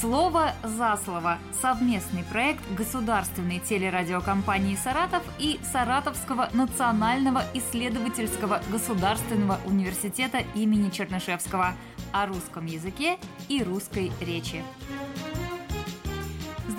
Слово 0.00 0.52
за 0.62 0.98
слово. 1.04 1.36
Совместный 1.60 2.24
проект 2.24 2.62
государственной 2.74 3.58
телерадиокомпании 3.58 4.74
«Саратов» 4.74 5.22
и 5.38 5.60
Саратовского 5.62 6.48
национального 6.54 7.42
исследовательского 7.52 8.62
государственного 8.72 9.58
университета 9.66 10.38
имени 10.54 10.88
Чернышевского 10.88 11.74
о 12.12 12.26
русском 12.26 12.64
языке 12.64 13.18
и 13.50 13.62
русской 13.62 14.10
речи. 14.22 14.64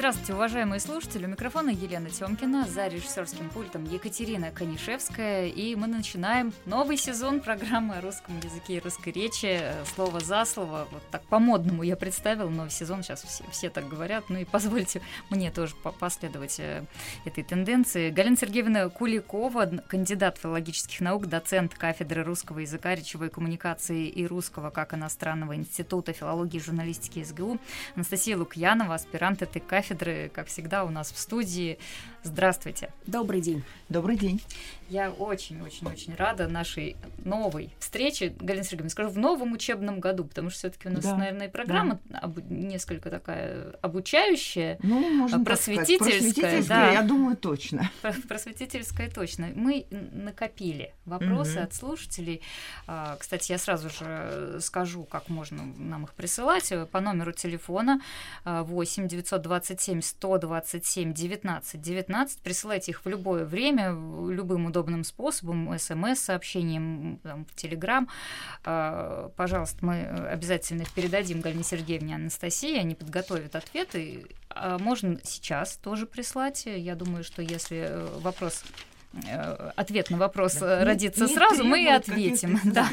Здравствуйте, 0.01 0.33
уважаемые 0.33 0.79
слушатели. 0.79 1.25
У 1.27 1.29
микрофона 1.29 1.69
Елена 1.69 2.09
Тёмкина, 2.09 2.67
за 2.67 2.87
режиссерским 2.87 3.49
пультом 3.49 3.83
Екатерина 3.83 4.49
Канишевская. 4.49 5.45
И 5.45 5.75
мы 5.75 5.85
начинаем 5.85 6.51
новый 6.65 6.97
сезон 6.97 7.39
программы 7.39 7.97
о 7.97 8.01
русском 8.01 8.35
языке 8.39 8.77
и 8.77 8.79
русской 8.79 9.09
речи. 9.09 9.61
Слово 9.93 10.19
за 10.19 10.43
слово. 10.45 10.87
Вот 10.91 11.03
так 11.11 11.21
по-модному 11.25 11.83
я 11.83 11.95
представила 11.95 12.49
новый 12.49 12.71
сезон. 12.71 13.03
Сейчас 13.03 13.21
все, 13.21 13.43
все 13.51 13.69
так 13.69 13.87
говорят. 13.87 14.23
Ну 14.29 14.39
и 14.39 14.43
позвольте 14.43 15.03
мне 15.29 15.51
тоже 15.51 15.75
последовать 15.75 16.59
э, 16.59 16.83
этой 17.25 17.43
тенденции. 17.43 18.09
Галина 18.09 18.37
Сергеевна 18.37 18.89
Куликова, 18.89 19.67
кандидат 19.87 20.39
филологических 20.39 20.99
наук, 21.01 21.27
доцент 21.27 21.75
кафедры 21.75 22.23
русского 22.23 22.57
языка, 22.57 22.95
речевой 22.95 23.29
коммуникации 23.29 24.07
и 24.07 24.25
русского 24.25 24.71
как 24.71 24.95
иностранного 24.95 25.55
института 25.55 26.11
филологии 26.11 26.57
и 26.57 26.59
журналистики 26.59 27.23
СГУ. 27.23 27.59
Анастасия 27.93 28.35
Лукьянова, 28.35 28.95
аспирант 28.95 29.43
этой 29.43 29.59
кафедры 29.59 29.90
кафедры, 29.91 30.31
как 30.33 30.47
всегда, 30.47 30.85
у 30.85 30.89
нас 30.89 31.11
в 31.11 31.17
студии. 31.17 31.77
Здравствуйте. 32.23 32.91
Добрый 33.07 33.41
день. 33.41 33.63
Добрый 33.89 34.15
день. 34.15 34.41
Я 34.89 35.09
очень-очень-очень 35.09 36.15
рада 36.15 36.47
нашей 36.47 36.97
новой 37.23 37.73
встрече, 37.79 38.35
Галина 38.39 38.63
Сергеевна, 38.63 38.89
скажу, 38.89 39.09
в 39.09 39.17
новом 39.17 39.53
учебном 39.53 39.99
году, 39.99 40.25
потому 40.25 40.49
что 40.49 40.59
все 40.59 40.69
таки 40.69 40.89
у 40.89 40.91
нас, 40.91 41.03
да, 41.03 41.15
наверное, 41.15 41.49
программа 41.49 41.99
да. 42.09 42.19
обу- 42.19 42.43
несколько 42.47 43.09
такая 43.09 43.71
обучающая, 43.81 44.77
ну, 44.83 44.99
можно 45.09 45.43
просветительская. 45.43 45.97
просветительская, 45.97 46.63
да. 46.63 46.91
я 46.91 47.01
думаю, 47.03 47.37
точно. 47.37 47.89
Просветительская 48.27 49.09
точно. 49.09 49.49
Мы 49.55 49.87
накопили 49.89 50.93
вопросы 51.05 51.55
угу. 51.57 51.63
от 51.63 51.73
слушателей. 51.73 52.41
А, 52.85 53.15
кстати, 53.17 53.53
я 53.53 53.57
сразу 53.57 53.89
же 53.89 54.57
скажу, 54.59 55.05
как 55.05 55.29
можно 55.29 55.63
нам 55.77 56.03
их 56.03 56.13
присылать. 56.13 56.71
По 56.91 56.99
номеру 56.99 57.31
телефона 57.31 58.01
8 58.43 59.07
927 59.07 60.01
127 60.01 61.13
19 61.13 61.81
19. 61.81 62.10
Присылайте 62.43 62.91
их 62.91 63.05
в 63.05 63.09
любое 63.09 63.45
время, 63.45 63.89
любым 63.89 64.65
удобным 64.65 65.03
способом, 65.03 65.77
смс-сообщением, 65.77 67.19
в 67.23 67.55
Телеграм. 67.55 68.07
А, 68.63 69.31
пожалуйста, 69.35 69.85
мы 69.85 70.01
обязательно 70.03 70.83
их 70.83 70.91
передадим 70.91 71.41
Галине 71.41 71.63
Сергеевне 71.63 72.15
Анастасии, 72.15 72.77
они 72.77 72.95
подготовят 72.95 73.55
ответы. 73.55 74.25
А 74.49 74.77
можно 74.77 75.19
сейчас 75.23 75.77
тоже 75.77 76.05
прислать. 76.05 76.65
Я 76.65 76.95
думаю, 76.95 77.23
что 77.23 77.41
если 77.41 77.85
э, 77.89 78.19
вопрос 78.19 78.63
э, 79.13 79.71
ответ 79.75 80.09
на 80.09 80.17
вопрос 80.17 80.55
да. 80.55 80.83
родится 80.83 81.25
не, 81.25 81.33
сразу, 81.33 81.63
мы 81.63 81.83
и 81.83 81.87
ответим. 81.87 82.59
Да. 82.71 82.89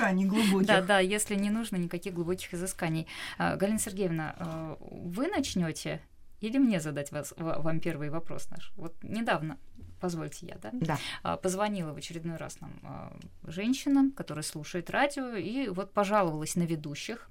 да, 0.62 0.82
да, 0.82 0.98
если 0.98 1.34
не 1.34 1.50
нужно 1.50 1.76
никаких 1.76 2.14
глубоких 2.14 2.54
изысканий. 2.54 3.06
А, 3.38 3.56
Галина 3.56 3.78
Сергеевна, 3.78 4.34
э, 4.38 4.76
вы 4.80 5.28
начнете 5.28 6.00
или 6.40 6.58
мне 6.58 6.80
задать 6.80 7.12
вас, 7.12 7.34
вам 7.36 7.80
первый 7.80 8.10
вопрос 8.10 8.48
наш? 8.50 8.72
Вот 8.76 8.94
недавно 9.02 9.58
позвольте 10.00 10.46
я, 10.46 10.56
да? 10.62 10.70
Да. 10.72 10.98
А, 11.22 11.36
позвонила 11.36 11.92
в 11.92 11.96
очередной 11.96 12.36
раз 12.36 12.60
нам 12.60 12.72
а, 12.82 13.16
женщина, 13.44 14.10
которая 14.16 14.42
слушает 14.42 14.90
радио, 14.90 15.34
и 15.34 15.68
вот 15.68 15.92
пожаловалась 15.92 16.56
на 16.56 16.62
ведущих, 16.62 17.28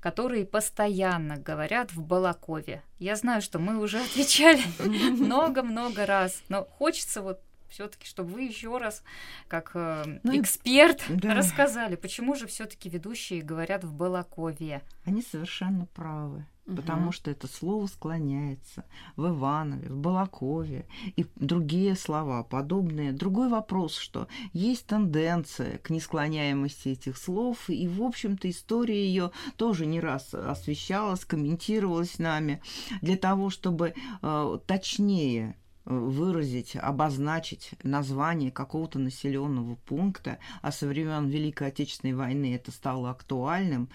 которые 0.00 0.46
постоянно 0.46 1.36
говорят 1.36 1.92
в 1.92 2.02
Балакове. 2.02 2.82
Я 2.98 3.16
знаю, 3.16 3.42
что 3.42 3.58
мы 3.58 3.78
уже 3.78 4.00
отвечали 4.00 4.62
много-много 5.10 6.06
раз, 6.06 6.42
но 6.48 6.64
хочется 6.64 7.22
вот 7.22 7.40
все-таки, 7.68 8.06
чтобы 8.06 8.32
вы 8.32 8.42
еще 8.42 8.78
раз, 8.78 9.02
как 9.46 9.72
э, 9.74 10.20
ну, 10.22 10.40
эксперт, 10.40 11.04
да. 11.10 11.34
рассказали, 11.34 11.96
почему 11.96 12.34
же 12.34 12.46
все-таки 12.46 12.88
ведущие 12.88 13.42
говорят 13.42 13.84
в 13.84 13.92
Балакове. 13.92 14.80
Они 15.04 15.20
совершенно 15.20 15.84
правы 15.86 16.46
потому 16.74 17.12
что 17.12 17.30
это 17.30 17.46
слово 17.46 17.86
склоняется 17.86 18.84
в 19.16 19.28
Иванове, 19.28 19.88
в 19.88 19.96
Балакове 19.96 20.86
и 21.16 21.26
другие 21.36 21.94
слова 21.96 22.42
подобные. 22.42 23.12
Другой 23.12 23.48
вопрос, 23.48 23.96
что 23.96 24.28
есть 24.52 24.86
тенденция 24.86 25.78
к 25.78 25.90
несклоняемости 25.90 26.90
этих 26.90 27.16
слов, 27.16 27.70
и, 27.70 27.88
в 27.88 28.02
общем-то, 28.02 28.50
история 28.50 29.06
ее 29.06 29.30
тоже 29.56 29.86
не 29.86 30.00
раз 30.00 30.34
освещалась, 30.34 31.24
комментировалась 31.24 32.18
нами 32.18 32.60
для 33.00 33.16
того, 33.16 33.50
чтобы 33.50 33.94
э, 34.22 34.58
точнее 34.66 35.56
выразить, 35.88 36.76
обозначить 36.76 37.70
название 37.82 38.50
какого-то 38.50 38.98
населенного 38.98 39.76
пункта, 39.76 40.38
а 40.60 40.70
со 40.70 40.86
времен 40.86 41.28
Великой 41.28 41.68
Отечественной 41.68 42.14
войны 42.14 42.54
это 42.54 42.70
стало 42.70 43.10
актуальным, 43.10 43.88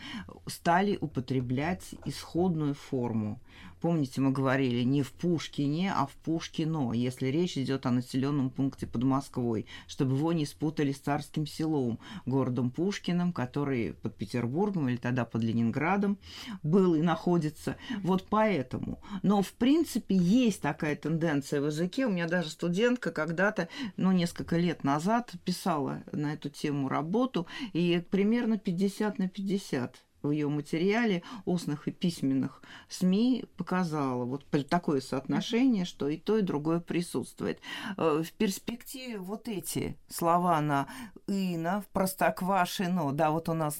стали 0.48 0.98
употреблять 1.00 1.94
исходную 2.06 2.74
форму 2.74 3.40
Помните, 3.84 4.22
мы 4.22 4.32
говорили 4.32 4.82
не 4.84 5.02
в 5.02 5.12
Пушкине, 5.12 5.92
а 5.94 6.06
в 6.06 6.12
Пушкино, 6.12 6.94
если 6.94 7.28
речь 7.28 7.58
идет 7.58 7.86
о 7.86 7.92
населенном 7.92 8.50
пункте 8.50 8.88
под 8.88 9.04
Москвой, 9.04 9.66
чтобы 9.88 10.16
его 10.16 10.32
не 10.32 10.46
спутали 10.46 10.94
с 10.94 11.00
царским 11.00 11.46
селом, 11.46 12.00
городом 12.26 12.72
Пушкиным, 12.72 13.34
который 13.34 13.92
под 13.92 14.16
Петербургом 14.16 14.88
или 14.88 14.96
тогда 14.96 15.26
под 15.26 15.44
Ленинградом 15.44 16.18
был 16.64 16.96
и 16.96 17.02
находится. 17.02 17.76
Вот 18.04 18.26
поэтому. 18.30 19.02
Но, 19.22 19.42
в 19.42 19.52
принципе, 19.52 20.16
есть 20.16 20.62
такая 20.62 20.96
тенденция 20.96 21.60
в 21.60 21.66
языке. 21.66 22.06
У 22.06 22.10
меня 22.10 22.30
даже 22.30 22.52
студентка 22.52 23.12
когда-то, 23.12 23.68
ну, 23.98 24.14
несколько 24.14 24.56
лет 24.56 24.86
назад 24.86 25.34
писала 25.44 26.04
на 26.14 26.36
эту 26.36 26.50
тему 26.50 26.88
работу, 26.88 27.48
и 27.74 28.02
примерно 28.10 28.58
50 28.58 29.20
на 29.20 29.28
50 29.28 30.02
в 30.24 30.32
ее 30.32 30.48
материале 30.48 31.22
устных 31.46 31.88
и 31.88 31.92
письменных 31.92 32.62
СМИ 32.90 33.46
показала 33.58 34.24
вот 34.24 34.46
такое 34.70 35.02
соотношение, 35.02 35.86
что 35.86 36.08
и 36.08 36.18
то, 36.18 36.38
и 36.38 36.42
другое 36.42 36.80
присутствует. 36.80 37.60
Э, 37.98 38.24
в 38.24 38.32
перспективе 38.34 39.20
вот 39.20 39.48
эти 39.48 39.98
слова 40.08 40.60
на 40.62 40.88
«ина», 41.28 41.82
в 41.82 41.88
«простоквашино», 41.88 43.12
да, 43.12 43.32
вот 43.32 43.50
у 43.50 43.54
нас 43.54 43.80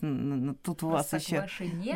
тут 0.62 0.84
у 0.84 0.90
вас 0.90 1.14
еще... 1.14 1.48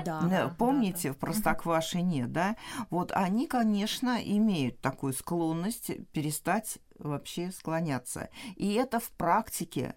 Да, 0.05 0.55
помните, 0.57 1.09
да, 1.09 1.09
да. 1.09 1.13
в 1.13 1.17
«простоквашине», 1.17 2.27
да, 2.27 2.55
вот 2.89 3.11
они, 3.11 3.47
конечно, 3.47 4.17
имеют 4.23 4.79
такую 4.79 5.13
склонность 5.13 5.91
перестать 6.11 6.79
вообще 6.97 7.51
склоняться. 7.51 8.29
И 8.55 8.73
это 8.73 8.99
в 8.99 9.11
практике 9.11 9.95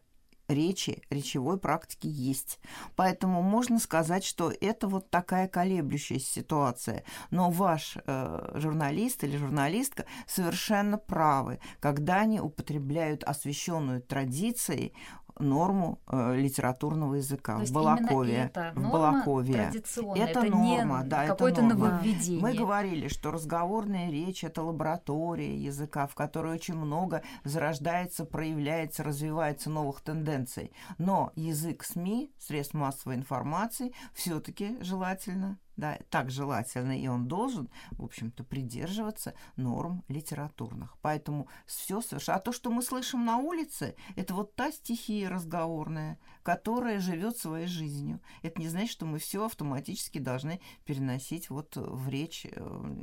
речи, 0.51 1.03
речевой 1.11 1.59
практики 1.59 2.07
есть. 2.07 2.59
Поэтому 2.97 3.43
можно 3.43 3.79
сказать, 3.79 4.25
что 4.25 4.53
это 4.61 4.89
вот 4.89 5.11
такая 5.11 5.49
колеблющаяся 5.49 6.27
ситуация. 6.33 7.05
Но 7.31 7.51
ваш 7.51 7.97
э, 8.05 8.53
журналист 8.55 9.25
или 9.25 9.37
журналистка 9.37 10.05
совершенно 10.27 10.99
правы, 10.99 11.61
когда 11.81 12.21
они 12.21 12.41
употребляют 12.41 13.25
освященную 13.25 14.03
традицией 14.03 14.95
норму 15.41 16.01
э, 16.07 16.37
литературного 16.37 17.15
языка 17.15 17.59
в 17.59 17.71
Балакове. 17.73 18.37
Это 18.37 18.73
в 18.75 18.91
Балакове. 18.91 19.73
Это, 19.73 20.15
это 20.15 20.43
норма, 20.45 21.03
да, 21.05 21.27
какое-то 21.27 21.63
нововведение. 21.63 22.41
Мы 22.41 22.55
говорили, 22.55 23.09
что 23.09 23.31
разговорная 23.31 24.11
речь 24.11 24.45
это 24.45 24.63
лаборатория 24.63 25.57
языка, 25.57 26.07
в 26.07 26.15
которой 26.15 26.55
очень 26.55 26.75
много 26.75 27.23
зарождается, 27.45 28.25
проявляется, 28.25 29.03
развивается 29.03 29.71
новых 29.71 30.01
тенденций. 30.01 30.73
Но 30.99 31.33
язык 31.35 31.85
СМИ, 31.85 32.33
средств 32.39 32.75
массовой 32.75 33.17
информации, 33.17 33.93
все-таки 34.15 34.77
желательно 34.81 35.59
да, 35.81 35.99
так 36.11 36.31
желательно, 36.31 36.97
и 36.99 37.09
он 37.09 37.27
должен, 37.27 37.71
в 37.93 38.05
общем-то, 38.05 38.45
придерживаться 38.45 39.35
норм 39.57 40.05
литературных. 40.09 40.97
Поэтому 41.01 41.49
все 41.67 42.01
совершенно... 42.01 42.37
А 42.37 42.41
то, 42.41 42.53
что 42.53 42.71
мы 42.71 42.83
слышим 42.83 43.25
на 43.25 43.39
улице, 43.39 43.97
это 44.15 44.35
вот 44.35 44.55
та 44.55 44.71
стихия 44.71 45.29
разговорная, 45.29 46.19
которая 46.43 47.01
живет 47.01 47.37
своей 47.37 47.67
жизнью. 47.67 48.21
Это 48.43 48.61
не 48.61 48.69
значит, 48.69 48.91
что 48.91 49.07
мы 49.07 49.19
все 49.19 49.45
автоматически 49.45 50.19
должны 50.19 50.61
переносить 50.85 51.51
вот 51.51 51.77
в 51.77 52.09
речь 52.09 52.47
э, 52.47 52.51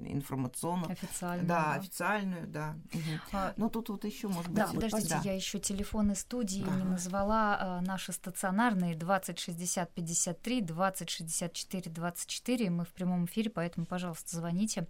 информационную. 0.05 0.91
Официальную. 0.91 1.47
Да, 1.47 1.63
да, 1.63 1.73
официальную, 1.73 2.47
да. 2.47 2.75
Угу. 2.93 3.01
А, 3.33 3.53
Но 3.57 3.69
тут 3.69 3.89
вот 3.89 4.05
еще, 4.05 4.27
может 4.27 4.49
быть... 4.49 4.57
Да, 4.57 4.67
подождите, 4.73 5.09
да. 5.09 5.21
я 5.23 5.33
еще 5.33 5.59
телефоны 5.59 6.15
студии 6.15 6.63
да. 6.63 6.75
не 6.75 6.83
назвала. 6.83 7.57
А, 7.59 7.81
наши 7.81 8.11
стационарные 8.11 8.95
20 8.95 9.39
60 9.39 9.93
53, 9.93 10.61
20 10.61 11.09
64 11.09 11.91
24 11.91 12.69
мы 12.69 12.85
в 12.85 12.89
прямом 12.89 13.25
эфире, 13.25 13.49
поэтому, 13.49 13.85
пожалуйста, 13.85 14.35
звоните. 14.35 14.87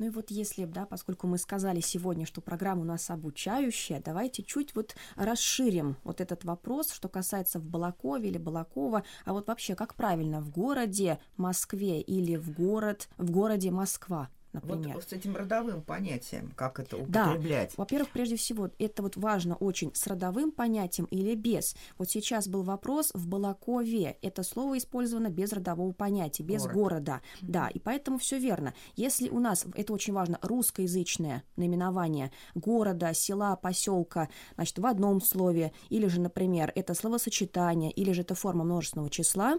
Ну 0.00 0.06
и 0.06 0.08
вот 0.08 0.30
если, 0.30 0.64
да, 0.64 0.86
поскольку 0.86 1.26
мы 1.26 1.36
сказали 1.36 1.80
сегодня, 1.80 2.24
что 2.24 2.40
программа 2.40 2.80
у 2.80 2.84
нас 2.84 3.10
обучающая, 3.10 4.00
давайте 4.02 4.42
чуть 4.42 4.74
вот 4.74 4.96
расширим 5.14 5.98
вот 6.04 6.22
этот 6.22 6.42
вопрос, 6.44 6.90
что 6.92 7.10
касается 7.10 7.58
в 7.58 7.66
Балакове 7.66 8.30
или 8.30 8.38
Балакова, 8.38 9.04
а 9.26 9.32
вот 9.34 9.46
вообще 9.46 9.74
как 9.74 9.94
правильно 9.94 10.40
в 10.40 10.50
городе 10.50 11.18
Москве 11.36 12.00
или 12.00 12.36
в 12.36 12.50
город 12.50 13.10
в 13.18 13.30
городе 13.30 13.70
Москва 13.70 14.30
например. 14.52 14.94
Вот 14.94 15.04
с 15.04 15.12
этим 15.12 15.36
родовым 15.36 15.82
понятием, 15.82 16.52
как 16.56 16.80
это 16.80 16.96
употреблять? 16.96 17.70
Да. 17.70 17.74
Во-первых, 17.76 18.10
прежде 18.10 18.36
всего, 18.36 18.70
это 18.78 19.02
вот 19.02 19.16
важно 19.16 19.56
очень, 19.56 19.92
с 19.94 20.06
родовым 20.06 20.52
понятием 20.52 21.06
или 21.06 21.34
без. 21.34 21.74
Вот 21.98 22.10
сейчас 22.10 22.48
был 22.48 22.62
вопрос 22.62 23.10
в 23.14 23.26
Балакове. 23.26 24.16
Это 24.22 24.42
слово 24.42 24.78
использовано 24.78 25.28
без 25.28 25.52
родового 25.52 25.92
понятия, 25.92 26.42
без 26.42 26.62
Город. 26.62 26.74
города. 26.74 27.12
Mm-hmm. 27.12 27.50
Да, 27.50 27.68
и 27.68 27.78
поэтому 27.78 28.18
все 28.18 28.38
верно. 28.38 28.74
Если 28.96 29.28
у 29.28 29.38
нас, 29.38 29.66
это 29.74 29.92
очень 29.92 30.12
важно, 30.12 30.38
русскоязычное 30.42 31.44
наименование 31.56 32.32
города, 32.54 33.12
села, 33.14 33.56
поселка, 33.56 34.28
значит, 34.54 34.78
в 34.78 34.86
одном 34.86 35.20
слове, 35.20 35.72
или 35.88 36.06
же, 36.06 36.20
например, 36.20 36.72
это 36.74 36.94
словосочетание, 36.94 37.90
или 37.90 38.12
же 38.12 38.22
это 38.22 38.34
форма 38.34 38.64
множественного 38.64 39.10
числа, 39.10 39.58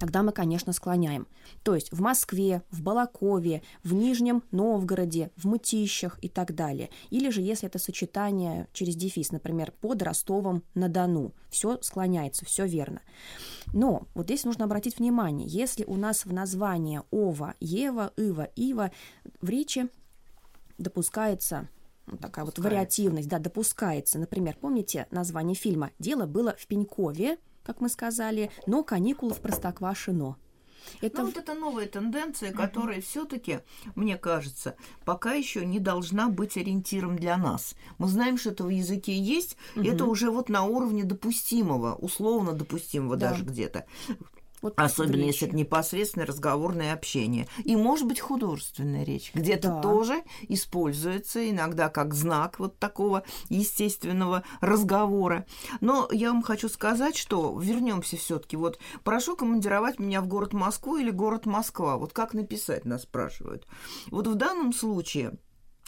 тогда 0.00 0.22
мы, 0.22 0.32
конечно, 0.32 0.72
склоняем. 0.72 1.28
То 1.62 1.74
есть 1.74 1.92
в 1.92 2.00
Москве, 2.00 2.62
в 2.70 2.82
Балакове, 2.82 3.62
в 3.84 3.92
Нижнем 3.92 4.42
Новгороде, 4.50 5.30
в 5.36 5.44
Мытищах 5.44 6.18
и 6.22 6.28
так 6.28 6.54
далее. 6.54 6.90
Или 7.10 7.30
же, 7.30 7.42
если 7.42 7.68
это 7.68 7.78
сочетание 7.78 8.66
через 8.72 8.96
дефис, 8.96 9.30
например, 9.30 9.72
под 9.80 10.02
Ростовом 10.02 10.64
на 10.74 10.88
Дону. 10.88 11.34
Все 11.50 11.78
склоняется, 11.82 12.44
все 12.44 12.66
верно. 12.66 13.02
Но 13.72 14.08
вот 14.14 14.24
здесь 14.24 14.44
нужно 14.44 14.64
обратить 14.64 14.98
внимание, 14.98 15.46
если 15.46 15.84
у 15.84 15.96
нас 15.96 16.24
в 16.24 16.32
названии 16.32 17.02
Ова, 17.10 17.54
Ева, 17.60 18.12
Ива, 18.16 18.48
Ива 18.56 18.90
в 19.40 19.48
речи 19.48 19.88
допускается 20.78 21.68
такая 22.20 22.44
вот 22.44 22.58
вариативность, 22.58 23.28
да, 23.28 23.38
допускается. 23.38 24.18
Например, 24.18 24.56
помните 24.60 25.06
название 25.10 25.54
фильма 25.54 25.90
«Дело 25.98 26.26
было 26.26 26.56
в 26.58 26.66
Пенькове», 26.66 27.38
как 27.62 27.80
мы 27.80 27.88
сказали, 27.88 28.50
но 28.66 28.82
каникулы 28.82 29.34
в 29.34 29.40
Простоквашино. 29.40 30.36
Это... 31.00 31.18
Ну, 31.18 31.26
вот 31.26 31.36
это 31.36 31.54
новая 31.54 31.86
тенденция, 31.86 32.52
которая 32.52 32.98
uh-huh. 32.98 33.02
все-таки, 33.02 33.60
мне 33.94 34.16
кажется, 34.16 34.76
пока 35.04 35.32
еще 35.32 35.64
не 35.64 35.78
должна 35.78 36.28
быть 36.28 36.56
ориентиром 36.56 37.16
для 37.16 37.36
нас. 37.36 37.74
Мы 37.98 38.08
знаем, 38.08 38.38
что 38.38 38.50
это 38.50 38.64
в 38.64 38.68
языке 38.68 39.16
есть, 39.16 39.56
uh-huh. 39.74 39.92
это 39.92 40.04
уже 40.04 40.30
вот 40.30 40.48
на 40.48 40.64
уровне 40.64 41.04
допустимого, 41.04 41.94
условно 41.94 42.52
допустимого 42.52 43.16
да. 43.16 43.30
даже 43.30 43.44
где-то. 43.44 43.86
Вот 44.62 44.74
Особенно 44.76 45.22
если 45.22 45.48
это 45.48 45.56
непосредственное 45.56 46.26
разговорное 46.26 46.92
общение. 46.92 47.48
И, 47.64 47.76
может 47.76 48.06
быть, 48.06 48.20
художественная 48.20 49.04
речь. 49.04 49.32
Где-то 49.34 49.68
да. 49.68 49.80
тоже 49.80 50.22
используется 50.48 51.48
иногда 51.48 51.88
как 51.88 52.14
знак 52.14 52.58
вот 52.58 52.78
такого 52.78 53.24
естественного 53.48 54.42
разговора. 54.60 55.46
Но 55.80 56.08
я 56.12 56.32
вам 56.32 56.42
хочу 56.42 56.68
сказать, 56.68 57.16
что 57.16 57.58
вернемся 57.58 58.16
все-таки. 58.16 58.56
Вот 58.56 58.78
прошу 59.02 59.36
командировать 59.36 59.98
меня 59.98 60.20
в 60.20 60.26
город 60.26 60.52
Москву 60.52 60.98
или 60.98 61.10
город 61.10 61.46
Москва. 61.46 61.96
Вот 61.96 62.12
как 62.12 62.34
написать, 62.34 62.84
нас 62.84 63.02
спрашивают. 63.02 63.66
Вот 64.10 64.26
в 64.26 64.34
данном 64.34 64.72
случае 64.72 65.38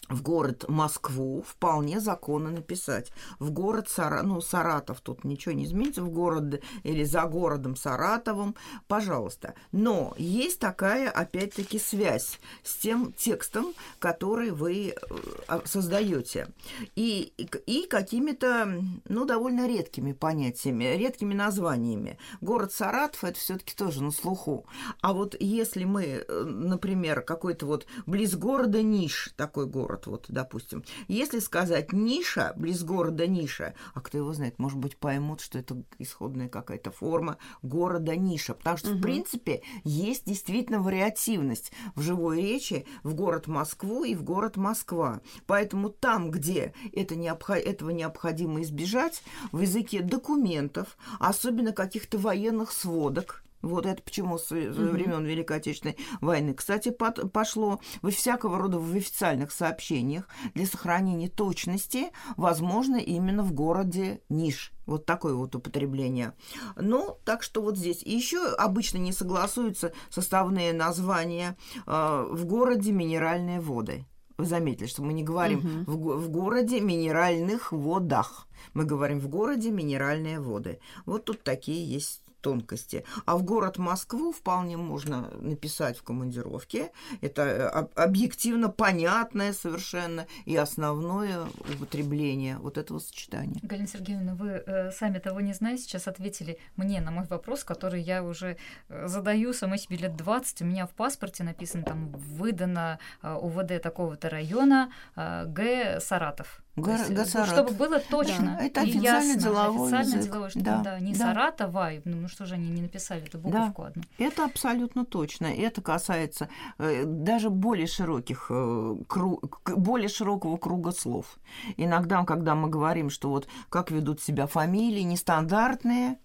в 0.08 0.22
город 0.22 0.64
Москву 0.68 1.42
вполне 1.46 2.00
законно 2.00 2.50
написать. 2.50 3.12
В 3.38 3.50
город 3.50 3.88
Сара... 3.88 4.22
ну, 4.22 4.40
Саратов, 4.40 5.00
тут 5.00 5.24
ничего 5.24 5.54
не 5.54 5.64
изменится, 5.64 6.02
в 6.02 6.10
город 6.10 6.62
или 6.82 7.04
за 7.04 7.22
городом 7.22 7.76
Саратовым, 7.76 8.54
пожалуйста. 8.88 9.54
Но 9.70 10.14
есть 10.18 10.58
такая, 10.58 11.10
опять-таки, 11.10 11.78
связь 11.78 12.40
с 12.62 12.76
тем 12.76 13.12
текстом, 13.12 13.74
который 13.98 14.50
вы 14.50 14.94
э, 14.94 15.60
создаете. 15.64 16.48
И, 16.96 17.32
и 17.66 17.86
какими-то, 17.86 18.82
ну, 19.08 19.24
довольно 19.24 19.66
редкими 19.66 20.12
понятиями, 20.12 20.84
редкими 20.96 21.34
названиями. 21.34 22.18
Город 22.40 22.72
Саратов– 22.72 23.24
это 23.24 23.38
все 23.38 23.56
таки 23.56 23.74
тоже 23.74 24.02
на 24.02 24.10
слуху. 24.10 24.66
А 25.00 25.12
вот 25.12 25.36
если 25.38 25.84
мы, 25.84 26.24
э, 26.26 26.42
например, 26.44 27.22
какой-то 27.22 27.66
вот 27.66 27.86
близ 28.06 28.34
города 28.34 28.82
Ниш, 28.82 29.32
такой 29.36 29.66
город, 29.66 30.01
город, 30.02 30.06
вот, 30.06 30.26
допустим. 30.28 30.84
Если 31.08 31.38
сказать 31.38 31.92
ниша, 31.92 32.52
близ 32.56 32.82
города 32.82 33.26
ниша, 33.26 33.74
а 33.94 34.00
кто 34.00 34.18
его 34.18 34.32
знает, 34.32 34.58
может 34.58 34.78
быть, 34.78 34.96
поймут, 34.96 35.40
что 35.40 35.58
это 35.58 35.82
исходная 35.98 36.48
какая-то 36.48 36.90
форма 36.90 37.38
города 37.62 38.16
ниша. 38.16 38.54
Потому 38.54 38.76
что, 38.76 38.90
угу. 38.90 38.98
в 38.98 39.02
принципе, 39.02 39.62
есть 39.84 40.24
действительно 40.26 40.80
вариативность 40.80 41.72
в 41.94 42.02
живой 42.02 42.40
речи 42.40 42.86
в 43.02 43.14
город 43.14 43.46
Москву 43.46 44.04
и 44.04 44.14
в 44.14 44.22
город 44.22 44.56
Москва. 44.56 45.20
Поэтому 45.46 45.90
там, 45.90 46.30
где 46.30 46.74
это 46.92 47.16
необход... 47.16 47.56
этого 47.56 47.90
необходимо 47.90 48.62
избежать, 48.62 49.22
в 49.52 49.60
языке 49.60 50.02
документов, 50.02 50.96
особенно 51.18 51.72
каких-то 51.72 52.18
военных 52.18 52.72
сводок, 52.72 53.42
вот 53.62 53.86
это 53.86 54.02
почему 54.02 54.38
с 54.38 54.50
времен 54.50 55.24
Великой 55.24 55.58
Отечественной 55.58 55.96
войны. 56.20 56.54
Кстати, 56.54 56.90
под, 56.90 57.32
пошло 57.32 57.80
во 58.02 58.10
всякого 58.10 58.58
рода 58.58 58.78
в 58.78 58.94
официальных 58.94 59.52
сообщениях 59.52 60.28
для 60.54 60.66
сохранения 60.66 61.28
точности, 61.28 62.10
возможно, 62.36 62.96
именно 62.96 63.42
в 63.42 63.52
городе 63.52 64.20
Ниш. 64.28 64.72
Вот 64.84 65.06
такое 65.06 65.34
вот 65.34 65.54
употребление. 65.54 66.34
Ну, 66.76 67.16
так 67.24 67.42
что 67.42 67.62
вот 67.62 67.78
здесь. 67.78 68.02
И 68.02 68.14
еще 68.14 68.44
обычно 68.54 68.98
не 68.98 69.12
согласуются 69.12 69.92
составные 70.10 70.72
названия 70.72 71.56
э, 71.86 72.26
в 72.30 72.44
городе 72.44 72.90
минеральные 72.90 73.60
воды. 73.60 74.06
Вы 74.38 74.46
заметили, 74.46 74.86
что 74.86 75.02
мы 75.02 75.12
не 75.12 75.22
говорим 75.22 75.84
угу. 75.86 75.92
в, 75.92 76.24
в 76.24 76.30
городе 76.30 76.80
минеральных 76.80 77.70
водах. 77.70 78.48
Мы 78.74 78.84
говорим 78.84 79.20
в 79.20 79.28
городе 79.28 79.70
минеральные 79.70 80.40
воды. 80.40 80.80
Вот 81.06 81.26
тут 81.26 81.44
такие 81.44 81.86
есть 81.86 82.21
тонкости. 82.42 83.04
А 83.24 83.36
в 83.36 83.42
город 83.44 83.78
Москву 83.78 84.32
вполне 84.32 84.76
можно 84.76 85.30
написать 85.40 85.96
в 85.96 86.02
командировке. 86.02 86.90
Это 87.22 87.42
э, 87.42 88.02
объективно 88.02 88.68
понятное 88.68 89.52
совершенно 89.52 90.26
и 90.44 90.56
основное 90.56 91.46
употребление 91.74 92.58
вот 92.58 92.76
этого 92.76 92.98
сочетания. 92.98 93.60
Галина 93.62 93.88
Сергеевна, 93.88 94.34
вы 94.34 94.48
э, 94.48 94.90
сами 94.90 95.18
того 95.18 95.40
не 95.40 95.54
знаете, 95.54 95.84
сейчас 95.84 96.08
ответили 96.08 96.58
мне 96.76 97.00
на 97.00 97.10
мой 97.10 97.24
вопрос, 97.26 97.64
который 97.64 98.02
я 98.02 98.22
уже 98.22 98.56
э, 98.88 99.06
задаю 99.06 99.52
сама 99.52 99.78
себе 99.78 99.96
лет 99.96 100.16
20. 100.16 100.62
У 100.62 100.64
меня 100.64 100.86
в 100.86 100.90
паспорте 100.90 101.44
написано 101.44 101.84
там 101.84 102.10
выдано 102.10 102.98
УВД 103.22 103.80
такого-то 103.80 104.28
района 104.28 104.92
Г. 105.16 106.00
Саратов. 106.00 106.61
Гор, 106.74 106.94
есть, 106.94 107.34
ну, 107.34 107.44
чтобы 107.44 107.72
было 107.72 108.00
точно 108.00 108.56
да, 108.58 108.64
это 108.64 108.80
официальный 108.80 109.34
ясно, 109.34 109.42
деловой 109.42 109.88
официальный 109.88 110.16
язык. 110.16 110.30
деловой, 110.30 110.50
что 110.50 110.60
да, 110.60 110.80
да, 110.82 111.00
не 111.00 111.12
да. 111.12 111.18
Саратова, 111.18 111.90
ну 112.06 112.28
что 112.28 112.46
же 112.46 112.54
они 112.54 112.70
не 112.70 112.80
написали 112.80 113.22
эту 113.24 113.38
буковку 113.38 113.82
да, 113.82 113.88
одну. 113.88 114.02
Это 114.16 114.44
абсолютно 114.46 115.04
точно. 115.04 115.46
Это 115.46 115.82
касается 115.82 116.48
э, 116.78 117.04
даже 117.04 117.50
более 117.50 117.86
широких, 117.86 118.46
э, 118.48 118.96
кру, 119.06 119.42
более 119.66 120.08
широкого 120.08 120.56
круга 120.56 120.92
слов. 120.92 121.38
Иногда, 121.76 122.24
когда 122.24 122.54
мы 122.54 122.70
говорим, 122.70 123.10
что 123.10 123.28
вот 123.28 123.48
как 123.68 123.90
ведут 123.90 124.22
себя 124.22 124.46
фамилии 124.46 125.02
нестандартные, 125.02 126.18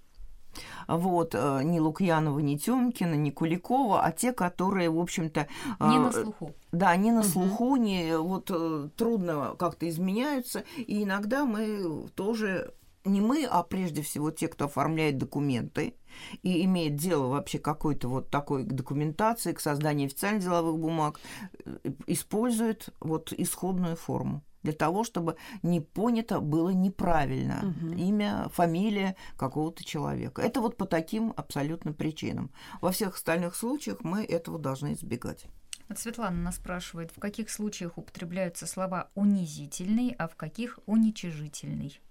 вот, 0.88 1.36
э, 1.36 1.62
ни 1.64 1.80
Лукьянова, 1.80 2.40
ни 2.40 2.56
Тёмкина, 2.56 3.16
ни 3.16 3.30
Куликова, 3.30 4.04
а 4.04 4.12
те, 4.12 4.34
которые, 4.34 4.90
в 4.90 5.00
общем-то... 5.00 5.48
Не 5.80 6.00
на 6.00 6.12
слуху. 6.12 6.54
Да, 6.72 6.96
не 6.96 7.12
на 7.12 7.24
слуху, 7.24 7.66
угу. 7.66 7.76
не 7.78 8.18
вот 8.18 8.52
трудно 8.96 9.56
как-то 9.58 9.88
изменяются, 9.90 10.64
и 10.78 11.04
иногда 11.04 11.46
мы 11.46 12.08
тоже 12.16 12.74
не 13.08 13.22
мы, 13.22 13.46
а 13.46 13.64
прежде 13.64 14.02
всего 14.02 14.32
те, 14.32 14.48
кто 14.48 14.66
оформляет 14.66 15.18
документы 15.18 15.96
и 16.44 16.64
имеет 16.66 16.96
дело 16.96 17.28
вообще 17.28 17.60
какой-то 17.60 18.08
вот 18.08 18.30
такой 18.30 18.64
документации 18.64 19.54
к 19.54 19.60
созданию 19.60 20.08
официальных 20.08 20.44
деловых 20.44 20.78
бумаг, 20.80 21.20
э, 21.66 21.92
используют 22.08 22.90
вот 23.00 23.34
исходную 23.34 23.96
форму 23.96 24.44
для 24.68 24.74
того, 24.74 25.06
чтобы 25.06 25.38
не 25.64 25.80
понято 25.80 26.42
было 26.42 26.72
неправильно 26.72 27.74
угу. 27.82 27.94
имя, 27.94 28.50
фамилия 28.54 29.16
какого-то 29.38 29.86
человека. 29.86 30.42
Это 30.42 30.60
вот 30.60 30.76
по 30.76 30.86
таким 30.86 31.34
абсолютно 31.38 31.94
причинам. 31.94 32.52
Во 32.82 32.92
всех 32.92 33.16
остальных 33.16 33.56
случаях 33.56 34.02
мы 34.02 34.26
этого 34.26 34.60
должны 34.60 34.92
избегать. 34.92 35.46
Вот 35.88 36.00
Светлана 36.00 36.42
нас 36.42 36.58
спрашивает, 36.58 37.12
в 37.16 37.20
каких 37.22 37.50
случаях 37.50 37.98
употребляются 37.98 38.68
слова 38.68 39.10
унизительный, 39.16 40.14
а 40.20 40.28
в 40.28 40.36
каких 40.36 40.80
уничижительный? 40.86 42.02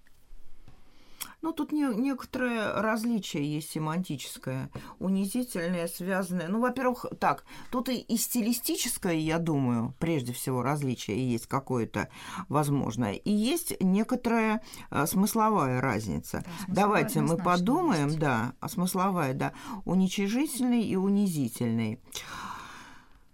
Ну, 1.42 1.52
тут 1.52 1.73
не, 1.73 1.85
некоторое 1.95 2.80
различие 2.80 3.54
есть 3.54 3.71
семантическое, 3.71 4.71
унизительное, 4.99 5.87
связанное. 5.87 6.49
Ну, 6.49 6.61
во-первых, 6.61 7.06
так, 7.21 7.45
тут 7.71 7.88
и, 7.88 7.99
и 7.99 8.16
стилистическое, 8.16 9.14
я 9.14 9.38
думаю, 9.38 9.95
прежде 9.99 10.33
всего 10.33 10.62
различие 10.62 11.30
есть 11.30 11.47
какое-то 11.47 12.09
возможное, 12.49 13.12
и 13.12 13.30
есть 13.30 13.76
некоторая 13.80 14.62
а, 14.90 15.06
смысловая 15.06 15.80
разница. 15.80 16.38
Да, 16.38 16.45
смысловая 16.45 16.75
Давайте 16.75 17.21
мы 17.21 17.37
подумаем, 17.37 18.06
есть. 18.09 18.18
да, 18.18 18.54
а 18.61 18.68
смысловая, 18.68 19.35
да, 19.35 19.52
уничижительный 19.85 20.83
и 20.83 20.97
унизительный. 20.97 22.00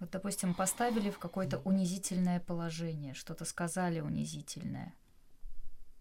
Вот, 0.01 0.11
допустим, 0.11 0.53
поставили 0.53 1.11
в 1.11 1.19
какое-то 1.19 1.61
унизительное 1.65 2.41
положение, 2.41 3.15
что-то 3.15 3.45
сказали 3.45 4.01
унизительное. 4.01 4.95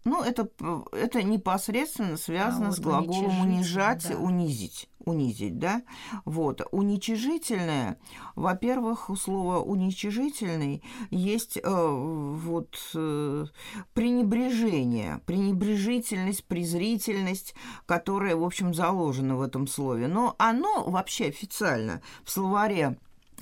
Ну, 0.04 0.22
это, 0.22 0.48
это 0.92 1.22
непосредственно 1.22 2.16
связано 2.16 2.66
а, 2.66 2.68
вот 2.70 2.76
с 2.76 2.80
глаголом 2.80 3.40
унижать, 3.40 4.08
да. 4.08 4.16
унизить, 4.16 4.88
унизить, 4.98 5.58
да. 5.58 5.82
Вот. 6.24 6.60
Уничижительное, 6.72 7.98
во-первых, 8.34 9.10
у 9.10 9.16
слова 9.16 9.60
уничижительный 9.60 10.82
есть 11.10 11.56
э, 11.56 11.60
вот 11.62 12.76
э, 12.94 13.46
пренебрежение, 13.94 15.20
пренебрежительность, 15.24 16.44
презрительность, 16.46 17.54
которая, 17.86 18.34
в 18.34 18.42
общем, 18.42 18.74
заложена 18.74 19.36
в 19.36 19.42
этом 19.42 19.68
слове. 19.68 20.08
Но 20.08 20.34
оно 20.38 20.84
вообще 20.84 21.26
официально 21.26 22.02
в 22.24 22.30
словаре 22.30 22.98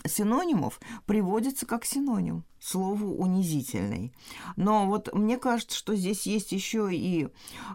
синонимов 0.06 0.80
приводится 1.06 1.66
как 1.66 1.84
синоним 1.84 2.44
слову 2.60 3.14
унизительный. 3.16 4.12
Но 4.56 4.86
вот 4.86 5.12
мне 5.14 5.38
кажется, 5.38 5.76
что 5.76 5.94
здесь 5.94 6.26
есть 6.26 6.52
еще 6.52 6.94
и 6.94 7.28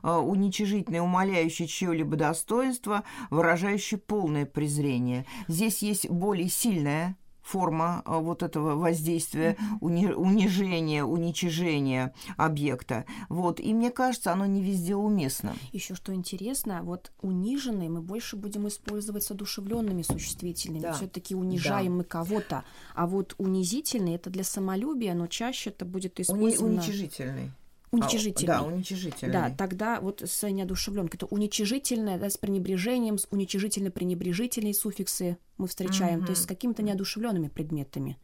э, 0.03 0.11
уничижительное, 0.11 1.01
умоляющее 1.01 1.67
чье-либо 1.67 2.15
достоинство, 2.15 3.03
выражающее 3.29 3.99
полное 3.99 4.45
презрение. 4.45 5.25
Здесь 5.47 5.81
есть 5.81 6.09
более 6.09 6.49
сильное 6.49 7.17
форма 7.45 8.01
а, 8.05 8.19
вот 8.19 8.41
этого 8.41 8.75
воздействия, 8.75 9.55
уни 9.79 10.07
унижения, 10.07 11.03
уничижения 11.03 12.13
объекта. 12.37 13.05
Вот. 13.29 13.59
И 13.59 13.73
мне 13.73 13.91
кажется, 13.91 14.33
оно 14.33 14.45
не 14.45 14.61
везде 14.61 14.95
уместно. 14.95 15.55
Еще 15.71 15.93
что 15.93 16.13
интересно, 16.13 16.81
вот 16.83 17.11
униженные 17.21 17.89
мы 17.89 18.01
больше 18.01 18.35
будем 18.35 18.67
использовать 18.67 19.23
с 19.23 19.31
одушевленными 19.31 20.01
существительными. 20.01 20.81
Да. 20.81 20.93
Все-таки 20.93 21.35
унижаем 21.35 21.91
да. 21.91 21.97
мы 21.97 22.03
кого-то. 22.03 22.63
А 22.95 23.05
вот 23.05 23.35
унизительный 23.37 24.15
это 24.15 24.29
для 24.29 24.43
самолюбия, 24.43 25.13
но 25.13 25.27
чаще 25.27 25.69
это 25.69 25.85
будет 25.85 26.19
использовано. 26.19 26.73
Уни 26.73 26.79
уничижительный. 26.79 27.51
Уничижительный. 28.03 28.53
А, 28.53 28.59
да, 28.59 28.63
уничижительный. 28.63 29.33
Да, 29.33 29.49
тогда 29.49 29.99
вот 29.99 30.21
с 30.21 30.47
неодушевленкой. 30.49 31.17
Это 31.17 31.25
уничижительное, 31.25 32.17
да, 32.17 32.29
с 32.29 32.37
пренебрежением, 32.37 33.17
с 33.17 33.27
уничижительно-пренебрежительные 33.31 34.73
суффиксы 34.73 35.37
мы 35.57 35.67
встречаем, 35.67 36.19
угу. 36.19 36.25
то 36.27 36.31
есть 36.31 36.43
с 36.43 36.45
какими-то 36.45 36.83
неодушевленными 36.83 37.47
предметами. 37.47 38.17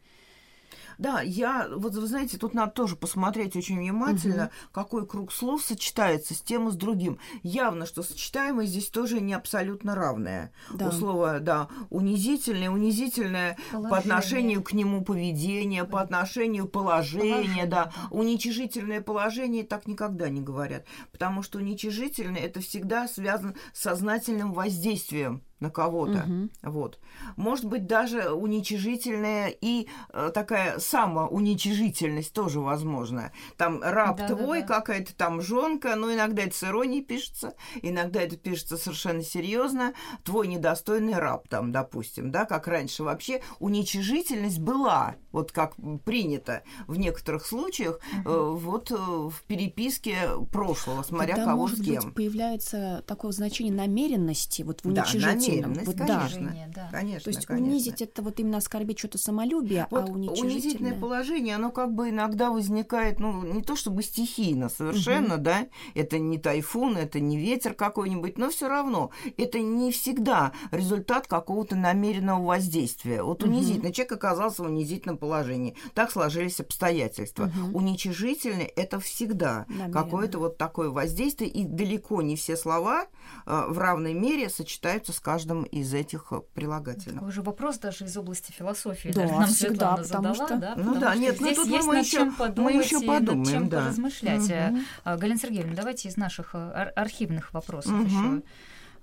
Да, 0.98 1.20
я, 1.20 1.68
вот 1.74 1.94
вы 1.94 2.06
знаете, 2.06 2.38
тут 2.38 2.54
надо 2.54 2.72
тоже 2.72 2.96
посмотреть 2.96 3.56
очень 3.56 3.78
внимательно, 3.78 4.44
угу. 4.44 4.52
какой 4.72 5.06
круг 5.06 5.32
слов 5.32 5.62
сочетается 5.62 6.34
с 6.34 6.40
тем 6.40 6.68
и 6.68 6.72
с 6.72 6.74
другим. 6.74 7.18
Явно, 7.42 7.86
что 7.86 8.02
сочетаемое 8.02 8.66
здесь 8.66 8.88
тоже 8.88 9.20
не 9.20 9.34
абсолютно 9.34 9.94
равное. 9.94 10.52
Да. 10.72 10.88
У 10.88 10.92
слова, 10.92 11.38
да, 11.38 11.68
унизительное, 11.90 12.70
унизительное 12.70 13.56
положение. 13.70 13.90
по 13.90 13.98
отношению 13.98 14.62
к 14.62 14.72
нему 14.72 15.02
поведение, 15.04 15.84
по 15.84 16.00
отношению 16.00 16.66
положения, 16.66 17.34
положение. 17.34 17.66
да. 17.66 17.92
Уничижительное 18.10 19.00
положение 19.00 19.64
так 19.64 19.86
никогда 19.86 20.28
не 20.28 20.40
говорят, 20.40 20.84
потому 21.10 21.42
что 21.42 21.58
уничижительное 21.58 22.42
это 22.42 22.60
всегда 22.60 23.08
связано 23.08 23.54
с 23.72 23.80
сознательным 23.80 24.52
воздействием 24.52 25.42
на 25.62 25.70
кого-то. 25.70 26.26
Угу. 26.26 26.70
Вот. 26.72 26.98
Может 27.36 27.64
быть, 27.66 27.86
даже 27.86 28.32
уничижительная 28.32 29.48
и 29.48 29.88
э, 30.12 30.30
такая 30.34 30.78
самоуничижительность 30.80 32.32
тоже 32.32 32.60
возможна. 32.60 33.32
Там 33.56 33.80
раб 33.80 34.18
да, 34.18 34.26
твой, 34.26 34.62
да, 34.62 34.66
да. 34.66 34.74
какая-то 34.74 35.14
там 35.14 35.40
жонка, 35.40 35.94
но 35.94 36.12
иногда 36.12 36.42
это 36.42 36.54
с 36.54 36.64
иронией 36.64 37.04
пишется, 37.04 37.54
иногда 37.80 38.20
это 38.20 38.36
пишется 38.36 38.76
совершенно 38.76 39.22
серьезно. 39.22 39.94
Твой 40.24 40.48
недостойный 40.48 41.14
раб, 41.18 41.48
там, 41.48 41.70
допустим, 41.70 42.32
да, 42.32 42.44
как 42.44 42.66
раньше 42.66 43.04
вообще 43.04 43.40
уничижительность 43.60 44.58
была, 44.58 45.14
вот 45.30 45.52
как 45.52 45.76
принято 46.04 46.64
в 46.88 46.98
некоторых 46.98 47.46
случаях, 47.46 48.00
угу. 48.24 48.30
э, 48.30 48.50
вот 48.50 48.90
э, 48.90 48.96
в 48.96 49.42
переписке 49.46 50.16
прошлого, 50.50 51.04
смотря 51.04 51.36
Тогда, 51.36 51.52
кого 51.52 51.62
может 51.62 51.78
с 51.78 51.84
кем. 51.84 52.02
Быть, 52.02 52.14
появляется 52.14 53.04
такое 53.06 53.30
значение 53.30 53.72
намеренности, 53.72 54.62
вот 54.62 54.80
в 54.82 54.88
уничижительности. 54.88 55.51
Да, 55.60 55.68
намеренность, 55.68 55.86
вот, 55.86 55.96
конечно, 55.96 56.56
да. 56.74 56.88
конечно. 56.90 57.24
То 57.24 57.30
есть 57.30 57.46
конечно. 57.46 57.68
унизить 57.68 58.02
это 58.02 58.22
вот 58.22 58.40
именно 58.40 58.58
оскорбить 58.58 58.98
что-то 58.98 59.18
самолюбие, 59.18 59.86
вот 59.90 60.08
а 60.08 60.12
уничижительное 60.12 60.98
положение, 60.98 61.56
оно 61.56 61.70
как 61.70 61.92
бы 61.92 62.10
иногда 62.10 62.50
возникает, 62.50 63.20
ну, 63.20 63.42
не 63.42 63.62
то 63.62 63.76
чтобы 63.76 64.02
стихийно 64.02 64.68
совершенно, 64.68 65.34
угу. 65.34 65.42
да, 65.42 65.66
это 65.94 66.18
не 66.18 66.38
тайфун, 66.38 66.96
это 66.96 67.20
не 67.20 67.38
ветер 67.38 67.74
какой-нибудь, 67.74 68.38
но 68.38 68.50
все 68.50 68.68
равно 68.68 69.10
это 69.36 69.60
не 69.60 69.92
всегда 69.92 70.52
результат 70.70 71.26
какого-то 71.26 71.76
намеренного 71.76 72.44
воздействия. 72.44 73.22
Вот 73.22 73.42
унизительно, 73.42 73.88
угу. 73.88 73.94
человек 73.94 74.12
оказался 74.12 74.62
в 74.62 74.66
унизительном 74.66 75.18
положении, 75.18 75.76
так 75.94 76.10
сложились 76.10 76.60
обстоятельства. 76.60 77.44
Угу. 77.44 77.78
Уничижительное 77.78 78.70
это 78.76 79.00
всегда 79.00 79.66
какое-то 79.92 80.38
вот 80.38 80.58
такое 80.58 80.90
воздействие, 80.90 81.50
и 81.50 81.64
далеко 81.64 82.22
не 82.22 82.36
все 82.36 82.56
слова 82.56 83.06
э, 83.46 83.64
в 83.68 83.78
равной 83.78 84.14
мере 84.14 84.48
сочетаются 84.48 85.12
с 85.12 85.20
каждом 85.32 85.62
из 85.62 85.94
этих 85.94 86.26
э, 86.32 86.42
прилагательных. 86.52 87.20
Такой 87.20 87.32
же 87.32 87.42
вопрос 87.42 87.78
даже 87.78 88.04
из 88.04 88.14
области 88.18 88.52
философии. 88.52 89.08
Да, 89.08 89.22
даже 89.22 89.32
нам 89.32 89.46
всегда, 89.46 89.96
потому 89.96 90.34
задала, 90.34 90.34
что... 90.34 90.58
Да, 90.58 90.74
ну 90.76 91.00
да, 91.00 91.14
нет, 91.14 91.40
ну 91.40 91.54
тут 91.54 91.68
мы 91.68 91.96
еще, 91.96 92.24
мы 92.24 92.72
еще 92.72 93.00
подумаем, 93.00 93.40
над 93.40 93.50
чем 93.50 93.68
да. 93.70 93.80
поразмышлять. 93.80 94.42
Угу. 94.42 95.16
Галина 95.16 95.38
Сергеевна, 95.38 95.74
давайте 95.74 96.08
из 96.08 96.18
наших 96.18 96.54
э, 96.54 96.92
архивных 96.96 97.54
вопросов 97.54 97.92
угу. 97.92 98.04
еще. 98.04 98.42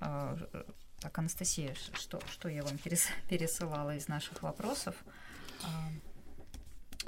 А, 0.01 0.38
так, 1.00 1.17
Анастасия, 1.17 1.74
что, 1.93 2.19
что 2.31 2.48
я 2.48 2.62
вам 2.62 2.77
пересылала 3.27 3.95
из 3.95 4.07
наших 4.07 4.43
вопросов? 4.43 4.95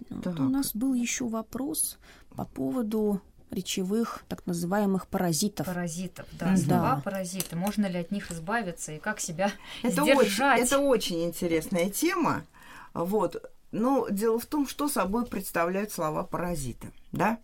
Вот 0.09 0.39
у 0.39 0.49
нас 0.49 0.75
был 0.75 0.95
еще 0.95 1.27
вопрос 1.27 1.99
по 2.35 2.45
поводу 2.45 3.21
речевых 3.51 4.23
так 4.27 4.45
называемых 4.45 5.07
паразитов. 5.07 5.65
Паразитов, 5.65 6.25
да, 6.31 6.55
слова 6.57 6.95
да. 6.95 7.01
паразиты. 7.03 7.55
Можно 7.55 7.85
ли 7.87 7.99
от 7.99 8.11
них 8.11 8.31
избавиться 8.31 8.93
и 8.93 8.99
как 8.99 9.19
себя 9.19 9.51
это 9.83 10.03
сдержать? 10.03 10.61
Очень, 10.61 10.65
это 10.65 10.79
очень 10.79 11.23
интересная 11.25 11.89
тема. 11.89 12.43
Вот. 12.93 13.51
Но 13.71 14.07
дело 14.09 14.39
в 14.39 14.45
том, 14.45 14.67
что 14.67 14.89
собой 14.89 15.25
представляют 15.25 15.91
слова 15.91 16.23
паразиты, 16.23 16.91
да? 17.11 17.39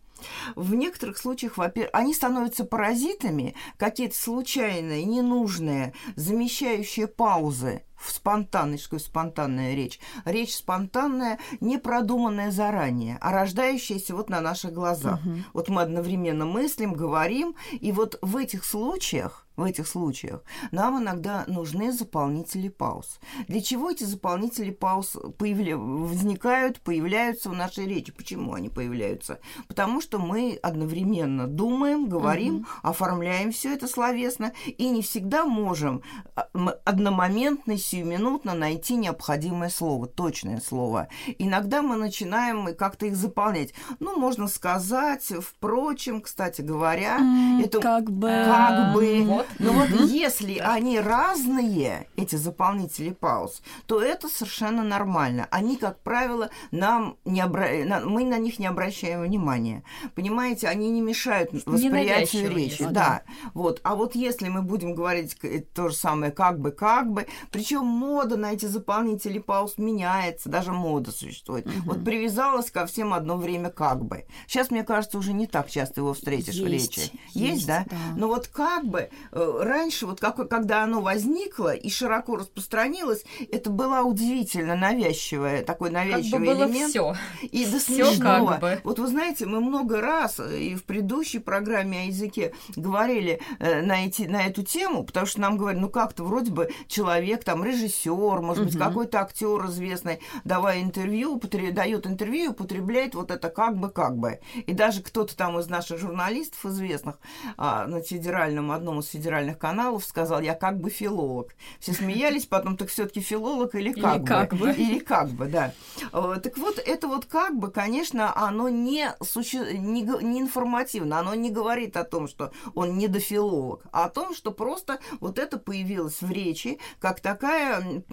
В 0.56 0.74
некоторых 0.74 1.18
случаях, 1.18 1.58
во-первых, 1.58 1.92
они 1.94 2.14
становятся 2.14 2.66
паразитами, 2.66 3.56
какие-то 3.78 4.16
случайные, 4.16 5.04
ненужные, 5.04 5.94
замещающие 6.16 7.08
паузы 7.08 7.84
в 7.98 8.12
спонтанной, 8.12 8.78
что 8.78 9.00
спонтанная 9.00 9.76
речь. 9.76 10.00
Речь 10.26 10.56
спонтанная, 10.56 11.40
не 11.60 11.78
продуманная 11.78 12.52
заранее, 12.52 13.18
а 13.22 13.32
рождающаяся 13.32 14.16
вот 14.16 14.30
на 14.30 14.40
наших 14.40 14.74
глазах. 14.74 15.20
Угу. 15.26 15.36
Вот 15.54 15.70
мы 15.70 15.82
одновременно 15.82 16.46
мыслим, 16.46 16.94
говорим, 16.94 17.56
и 17.72 17.92
вот 17.92 18.20
в 18.22 18.38
этих 18.38 18.66
случаях 18.66 19.47
в 19.58 19.64
этих 19.64 19.88
случаях 19.88 20.44
нам 20.72 21.02
иногда 21.02 21.44
нужны 21.48 21.92
заполнители 21.92 22.70
пауз. 22.70 23.20
Для 23.48 23.60
чего 23.60 23.92
эти 23.92 24.04
заполнители 24.04 24.70
пауз 24.70 25.18
появля... 25.38 25.78
возникают, 25.78 26.80
появляются 26.82 27.50
в 27.50 27.54
нашей 27.54 27.88
речи? 27.88 28.12
Почему 28.12 28.54
они 28.54 28.70
появляются? 28.70 29.40
Потому 29.68 30.00
что 30.00 30.20
мы 30.20 30.60
одновременно 30.62 31.48
думаем, 31.48 32.08
говорим, 32.08 32.58
угу. 32.58 32.66
оформляем 32.84 33.52
все 33.52 33.74
это 33.74 33.88
словесно 33.88 34.54
и 34.66 34.90
не 34.90 35.02
всегда 35.02 35.46
можем 35.46 36.04
а, 36.36 36.48
одномоментно, 36.86 37.78
сиюминутно 37.78 38.54
найти 38.54 38.96
необходимое 38.96 39.70
слово, 39.70 40.06
точное 40.06 40.60
слово. 40.60 41.08
Иногда 41.40 41.82
мы 41.82 41.96
начинаем 41.96 42.76
как-то 42.76 43.08
их 43.08 43.16
заполнять. 43.16 43.74
Ну, 44.00 44.20
можно 44.20 44.48
сказать, 44.48 45.24
впрочем, 45.42 46.22
кстати 46.22 46.62
говоря, 46.62 47.18
mm, 47.20 47.66
это 47.66 47.80
как 47.80 48.12
бы, 48.12 48.28
как 48.28 48.94
бы 48.94 49.24
вот 49.26 49.47
но 49.60 49.74
вот 49.74 49.90
если 49.90 50.58
они 50.58 51.00
разные, 51.00 52.08
эти 52.16 52.36
заполнители 52.36 53.12
пауз, 53.12 53.62
то 53.86 54.02
это 54.02 54.28
совершенно 54.28 54.84
нормально. 54.84 55.48
Они, 55.52 55.78
как 55.78 56.00
правило, 56.02 56.50
нам 56.72 57.18
не 57.26 57.42
обра... 57.42 57.70
мы 58.06 58.26
на 58.26 58.38
них 58.38 58.60
не 58.60 58.68
обращаем 58.68 59.22
внимания. 59.22 59.84
Понимаете, 60.16 60.68
они 60.68 60.90
не 60.90 61.02
мешают 61.02 61.52
восприятию 61.66 62.54
речи. 62.54 62.84
Да. 62.84 62.92
да. 62.92 63.22
Вот. 63.54 63.80
А 63.84 63.96
вот 63.96 64.16
если 64.16 64.50
мы 64.50 64.62
будем 64.62 64.96
говорить 64.96 65.38
то 65.74 65.90
же 65.90 65.96
самое 65.96 66.32
как 66.32 66.60
бы, 66.60 66.72
как 66.72 67.12
бы, 67.12 67.28
причем 67.52 67.86
мода 67.86 68.38
на 68.38 68.54
эти 68.54 68.66
заполнители 68.66 69.40
пауз 69.40 69.78
меняется, 69.78 70.50
даже 70.50 70.72
мода 70.72 71.12
существует. 71.12 71.66
Угу. 71.66 71.76
Вот 71.86 72.04
привязалась 72.04 72.72
ко 72.72 72.86
всем 72.86 73.14
одно 73.14 73.38
время 73.38 73.70
как 73.70 74.04
бы. 74.04 74.26
Сейчас, 74.48 74.72
мне 74.72 74.84
кажется, 74.84 75.18
уже 75.18 75.34
не 75.34 75.48
так 75.48 75.70
часто 75.70 76.02
его 76.02 76.14
встретишь 76.14 76.56
есть, 76.56 76.64
в 76.64 76.68
речи. 76.68 77.00
Есть, 77.00 77.14
есть 77.34 77.68
да? 77.68 77.86
да? 77.90 77.98
Но 78.16 78.28
вот 78.28 78.48
как 78.48 78.86
бы 78.86 79.10
э, 79.32 79.37
раньше, 79.38 80.06
вот 80.06 80.20
как, 80.20 80.36
когда 80.50 80.84
оно 80.84 81.02
возникло 81.02 81.74
и 81.74 81.90
широко 81.90 82.38
распространилось, 82.38 83.24
это 83.52 83.70
было 83.70 84.02
удивительно 84.02 84.76
навязчивое, 84.76 85.64
такой 85.64 85.90
навязчивый 85.92 86.32
как 86.32 86.40
бы 86.40 86.46
было 86.46 86.66
элемент. 86.66 86.90
Все. 86.90 87.16
И 87.42 87.66
до 87.66 87.80
смешного. 87.80 88.52
Как 88.52 88.62
бы. 88.62 88.80
Вот 88.84 89.00
вы 89.00 89.08
знаете, 89.08 89.46
мы 89.46 89.62
много 89.62 90.02
раз 90.02 90.40
и 90.40 90.76
в 90.76 90.84
предыдущей 90.84 91.40
программе 91.40 92.02
о 92.02 92.06
языке 92.06 92.54
говорили 92.76 93.40
э, 93.60 93.82
на, 93.82 94.06
эти, 94.06 94.24
на 94.24 94.46
эту 94.46 94.64
тему, 94.64 95.04
потому 95.04 95.26
что 95.26 95.42
нам 95.42 95.58
говорят, 95.58 95.82
ну 95.82 95.90
как-то 95.90 96.24
вроде 96.24 96.52
бы 96.52 96.70
человек, 96.88 97.44
там, 97.44 97.64
режиссер, 97.64 98.42
может 98.42 98.66
быть, 98.66 98.78
какой-то 98.78 99.22
актер 99.22 99.66
известный, 99.68 100.20
давая 100.44 100.82
интервью, 100.82 101.36
употреб... 101.36 101.74
дает 101.74 102.08
интервью, 102.08 102.52
употребляет 102.52 103.16
вот 103.16 103.32
это 103.32 103.50
как 103.50 103.78
бы, 103.78 103.90
как 103.90 104.18
бы. 104.18 104.40
И 104.66 104.74
даже 104.74 105.02
кто-то 105.02 105.36
там 105.36 105.60
из 105.60 105.68
наших 105.68 106.00
журналистов 106.00 106.66
известных 106.66 107.18
а, 107.58 107.88
на 107.88 108.02
федеральном, 108.02 108.72
одном 108.72 109.00
из 109.00 109.08
федеральных 109.08 109.27
каналов 109.60 110.06
сказал, 110.06 110.42
я 110.42 110.54
как 110.54 110.80
бы 110.80 110.90
филолог. 110.90 111.56
Все 111.80 111.94
смеялись, 111.94 112.46
потом, 112.46 112.78
так 112.78 112.90
все-таки 112.90 113.22
филолог 113.22 113.76
или 113.76 113.92
как 113.94 114.16
или 114.16 114.22
бы? 114.22 114.28
Как 114.28 114.54
бы. 114.54 114.72
Или 114.72 115.00
как 115.00 115.30
бы, 115.30 115.48
да. 115.48 115.74
Так 116.12 116.58
вот, 116.58 116.80
это 116.80 117.08
вот 117.08 117.26
как 117.26 117.56
бы, 117.58 117.72
конечно, 117.72 118.36
оно 118.36 118.70
не, 118.70 119.14
суще... 119.22 119.78
не, 119.78 120.02
не 120.02 120.42
информативно, 120.42 121.20
оно 121.20 121.34
не 121.34 121.50
говорит 121.50 121.98
о 121.98 122.04
том, 122.04 122.28
что 122.28 122.52
он 122.76 122.98
недофилолог, 122.98 123.84
а 123.92 124.06
о 124.06 124.10
том, 124.10 124.36
что 124.36 124.52
просто 124.52 125.00
вот 125.20 125.40
это 125.40 125.58
появилось 125.58 126.22
в 126.22 126.32
речи 126.32 126.80
как 127.00 127.20
такая, 127.20 128.04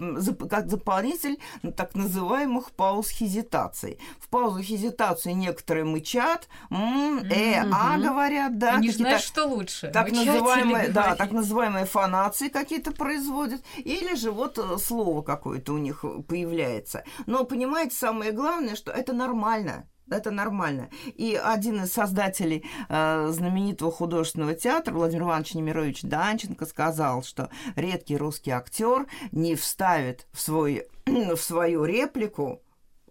как 0.49 0.69
заполнитель 0.69 1.39
так 1.75 1.95
называемых 1.95 2.71
пауз 2.71 3.09
хезитации. 3.09 3.99
В 4.19 4.29
паузу 4.29 4.61
хезитации 4.61 5.31
некоторые 5.31 5.85
мычат, 5.85 6.47
м, 6.69 7.19
э, 7.19 7.63
а 7.71 7.97
говорят, 7.97 8.57
да. 8.57 8.77
Не 8.77 8.89
знаешь, 8.89 9.21
что 9.21 9.45
лучше. 9.45 9.89
Так 9.89 10.11
называемые, 10.11 10.89
да, 10.89 11.04
так 11.13 11.31
называемые 11.31 11.85
фонации 11.85 12.47
какие-то 12.47 12.91
производят, 12.91 13.61
или 13.77 14.15
же 14.15 14.31
вот 14.31 14.57
э, 14.57 14.77
слово 14.79 15.21
какое-то 15.21 15.73
у 15.73 15.77
них 15.77 16.03
появляется. 16.27 17.03
Но 17.27 17.43
понимаете, 17.43 17.95
самое 17.95 18.31
главное, 18.31 18.75
что 18.75 18.91
это 18.91 19.13
нормально. 19.13 19.87
Это 20.09 20.29
нормально. 20.29 20.89
И 21.15 21.35
один 21.35 21.83
из 21.83 21.91
создателей 21.91 22.63
э, 22.89 23.27
знаменитого 23.31 23.91
художественного 23.91 24.53
театра, 24.53 24.93
Владимир 24.93 25.23
Иванович 25.23 25.55
Немирович 25.55 26.01
Данченко, 26.03 26.65
сказал, 26.65 27.23
что 27.23 27.49
редкий 27.75 28.15
русский 28.15 28.51
актер 28.51 29.07
не 29.31 29.55
вставит 29.55 30.27
в, 30.31 30.39
свой, 30.39 30.87
в 31.05 31.37
свою 31.37 31.85
реплику 31.85 32.61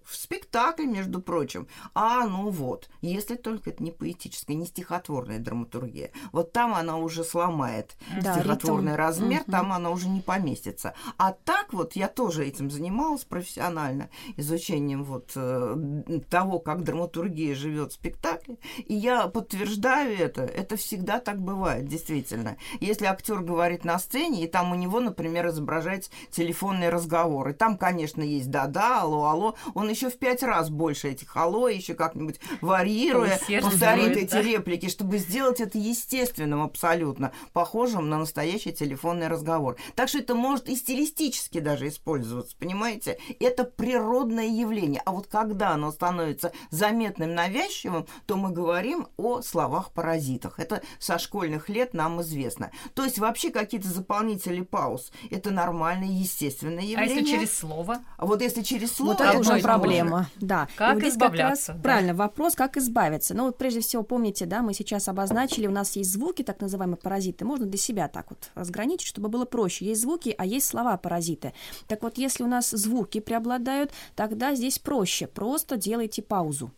в 0.05 0.15
спектакль, 0.17 0.85
между 0.85 1.21
прочим. 1.21 1.67
А, 1.95 2.27
ну 2.27 2.51
вот, 2.51 2.89
если 3.01 3.37
только 3.37 3.71
это 3.71 3.83
не 3.83 3.91
поэтическая, 3.91 4.57
не 4.57 4.67
стихотворная 4.67 5.39
драматургия. 5.39 6.11
Вот 6.33 6.53
там 6.53 6.75
она 6.75 6.97
уже 6.97 7.25
сломает 7.25 7.97
да, 8.23 8.39
стихотворный 8.39 8.93
ритм. 8.93 9.01
размер, 9.01 9.41
угу. 9.43 9.53
там 9.53 9.73
она 9.73 9.91
уже 9.91 10.09
не 10.09 10.21
поместится. 10.21 10.95
А 11.19 11.33
так 11.33 11.73
вот 11.73 11.95
я 11.95 12.09
тоже 12.09 12.47
этим 12.47 12.71
занималась 12.71 13.25
профессионально, 13.25 14.11
изучением 14.37 15.05
вот 15.05 15.33
э, 15.35 16.21
того, 16.31 16.59
как 16.59 16.85
драматургия 16.85 17.55
живет 17.55 17.93
в 17.93 17.95
спектакле. 17.95 18.59
И 18.87 18.95
я 18.95 19.27
подтверждаю 19.29 20.17
это. 20.19 20.43
Это 20.43 20.77
всегда 20.77 21.21
так 21.21 21.41
бывает, 21.41 21.87
действительно. 21.87 22.57
Если 22.81 23.07
актер 23.07 23.41
говорит 23.41 23.85
на 23.85 23.99
сцене, 23.99 24.45
и 24.45 24.49
там 24.49 24.73
у 24.73 24.75
него, 24.75 25.01
например, 25.01 25.49
изображается 25.49 26.11
телефонный 26.31 26.91
разговор, 26.91 27.49
и 27.49 27.53
там, 27.53 27.79
конечно, 27.79 28.23
есть 28.23 28.51
да-да, 28.51 29.03
алло, 29.03 29.27
алло, 29.27 29.55
он 29.75 29.91
еще 29.95 30.11
в 30.11 30.19
пять 30.19 30.43
раз 30.43 30.71
больше 30.71 31.11
этих 31.11 31.37
алло, 31.37 31.69
еще 31.69 31.95
как-нибудь 31.95 32.41
варьируя, 32.61 33.39
повторит 33.63 34.17
эти 34.17 34.33
да? 34.33 34.43
реплики, 34.43 34.89
чтобы 34.89 35.19
сделать 35.19 35.61
это 35.61 35.79
естественным 35.79 36.63
абсолютно, 36.63 37.33
похожим 37.53 38.09
на 38.09 38.19
настоящий 38.19 38.73
телефонный 38.73 39.29
разговор. 39.29 39.77
Так 39.95 40.09
что 40.09 40.19
это 40.19 40.35
может 40.35 40.69
и 40.69 40.77
стилистически 40.77 41.61
даже 41.61 41.89
использоваться, 41.89 42.57
понимаете? 42.59 43.19
Это 43.41 43.65
природное 43.65 44.49
явление. 44.49 45.03
А 45.05 45.13
вот 45.13 45.29
когда 45.29 45.71
оно 45.71 45.93
становится 45.93 46.53
заметным, 46.71 47.35
навязчивым, 47.35 48.07
то 48.27 48.37
мы 48.37 48.51
говорим 48.51 49.09
о 49.17 49.43
словах-паразитах. 49.43 50.59
Это 50.59 50.83
со 50.99 51.19
школьных 51.19 51.69
лет 51.69 51.95
нам 51.95 52.21
известно. 52.23 52.71
То 52.95 53.05
есть 53.05 53.19
вообще 53.19 53.51
какие-то 53.51 53.89
заполнители 53.89 54.63
пауз– 54.63 55.13
это 55.31 55.51
нормальное, 55.51 56.09
естественное 56.09 56.83
явление. 56.83 57.05
А 57.05 57.21
если 57.21 57.25
через 57.25 57.57
слово? 57.57 58.01
А 58.17 58.27
вот 58.27 58.43
если 58.43 58.63
через 58.63 58.93
слово, 58.93 59.13
вот 59.13 59.21
это 59.21 59.39
уже 59.39 59.59
проблема 59.59 59.84
проблема, 59.85 60.31
да. 60.41 60.69
Как 60.77 61.03
и 61.03 61.09
избавляться? 61.09 61.67
Как 61.67 61.77
раз, 61.77 61.83
да. 61.83 61.83
Правильно, 61.83 62.15
вопрос, 62.15 62.55
как 62.55 62.77
избавиться. 62.77 63.35
Ну 63.35 63.45
вот 63.47 63.59
прежде 63.59 63.81
всего, 63.81 64.03
помните, 64.03 64.47
да, 64.47 64.63
мы 64.63 64.75
сейчас 64.75 65.09
обозначили, 65.09 65.67
у 65.67 65.71
нас 65.71 65.97
есть 65.97 66.13
звуки, 66.13 66.43
так 66.43 66.61
называемые 66.61 66.97
паразиты. 66.97 67.45
Можно 67.45 67.67
для 67.67 67.79
себя 67.79 68.09
так 68.09 68.31
вот 68.31 68.51
разграничить, 68.55 69.09
чтобы 69.09 69.29
было 69.29 69.45
проще. 69.45 69.85
Есть 69.87 70.03
звуки, 70.03 70.35
а 70.37 70.47
есть 70.47 70.67
слова-паразиты. 70.67 71.53
Так 71.87 72.03
вот, 72.03 72.19
если 72.19 72.43
у 72.43 72.49
нас 72.49 72.71
звуки 72.71 73.21
преобладают, 73.21 73.93
тогда 74.15 74.55
здесь 74.55 74.79
проще. 74.79 75.27
Просто 75.27 75.77
делайте 75.77 76.23
паузу 76.23 76.73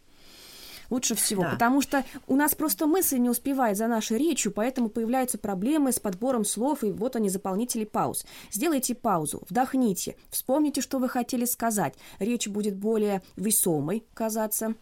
лучше 0.91 1.15
всего, 1.15 1.43
да. 1.43 1.51
потому 1.51 1.81
что 1.81 2.05
у 2.27 2.37
нас 2.37 2.55
просто 2.55 2.87
мысль 2.87 3.19
не 3.19 3.31
успевает 3.31 3.77
за 3.77 3.87
нашей 3.87 4.19
речью, 4.19 4.53
поэтому 4.53 4.89
появляются 4.89 5.39
проблемы 5.39 5.93
с 5.93 5.99
подбором 5.99 6.45
слов, 6.45 6.85
и 6.85 6.91
вот 6.91 7.17
они, 7.17 7.29
заполнители 7.29 7.85
пауз. 7.85 8.25
Сделайте 8.51 8.95
паузу, 8.95 9.43
вдохните, 9.49 10.17
вспомните, 10.31 10.81
что 10.81 10.99
вы 10.99 11.09
хотели 11.09 11.45
сказать. 11.45 11.95
Речь 12.19 12.49
будет 12.49 12.77
более 12.77 13.23
весомой 13.37 14.05
казаться. 14.15 14.75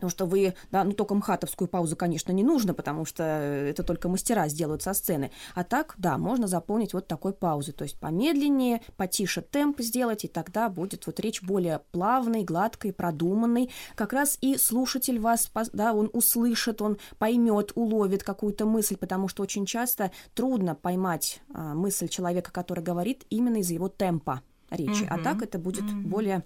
Потому 0.00 0.10
что 0.10 0.24
вы, 0.24 0.54
да, 0.70 0.82
ну 0.82 0.92
только 0.92 1.14
мхатовскую 1.14 1.68
паузу, 1.68 1.94
конечно, 1.94 2.32
не 2.32 2.42
нужно, 2.42 2.72
потому 2.72 3.04
что 3.04 3.22
это 3.22 3.82
только 3.82 4.08
мастера 4.08 4.48
сделают 4.48 4.82
со 4.82 4.94
сцены. 4.94 5.30
А 5.54 5.62
так, 5.62 5.94
да, 5.98 6.16
можно 6.16 6.46
заполнить 6.46 6.94
вот 6.94 7.06
такой 7.06 7.34
паузой. 7.34 7.74
То 7.74 7.84
есть 7.84 8.00
помедленнее, 8.00 8.80
потише 8.96 9.42
темп 9.42 9.82
сделать, 9.82 10.24
и 10.24 10.28
тогда 10.28 10.70
будет 10.70 11.06
вот 11.06 11.20
речь 11.20 11.42
более 11.42 11.82
плавной, 11.92 12.44
гладкой, 12.44 12.94
продуманной. 12.94 13.70
Как 13.94 14.14
раз 14.14 14.38
и 14.40 14.56
слушатель 14.56 15.20
вас, 15.20 15.50
да, 15.74 15.92
он 15.92 16.08
услышит, 16.14 16.80
он 16.80 16.96
поймет, 17.18 17.72
уловит 17.74 18.22
какую-то 18.22 18.64
мысль, 18.64 18.96
потому 18.96 19.28
что 19.28 19.42
очень 19.42 19.66
часто 19.66 20.12
трудно 20.32 20.74
поймать 20.74 21.42
а, 21.52 21.74
мысль 21.74 22.08
человека, 22.08 22.50
который 22.52 22.82
говорит 22.82 23.26
именно 23.28 23.58
из 23.58 23.70
его 23.70 23.90
темпа 23.90 24.40
речи. 24.70 25.02
Mm-hmm. 25.02 25.08
А 25.10 25.18
так 25.22 25.42
это 25.42 25.58
будет 25.58 25.84
mm-hmm. 25.84 26.06
более 26.06 26.44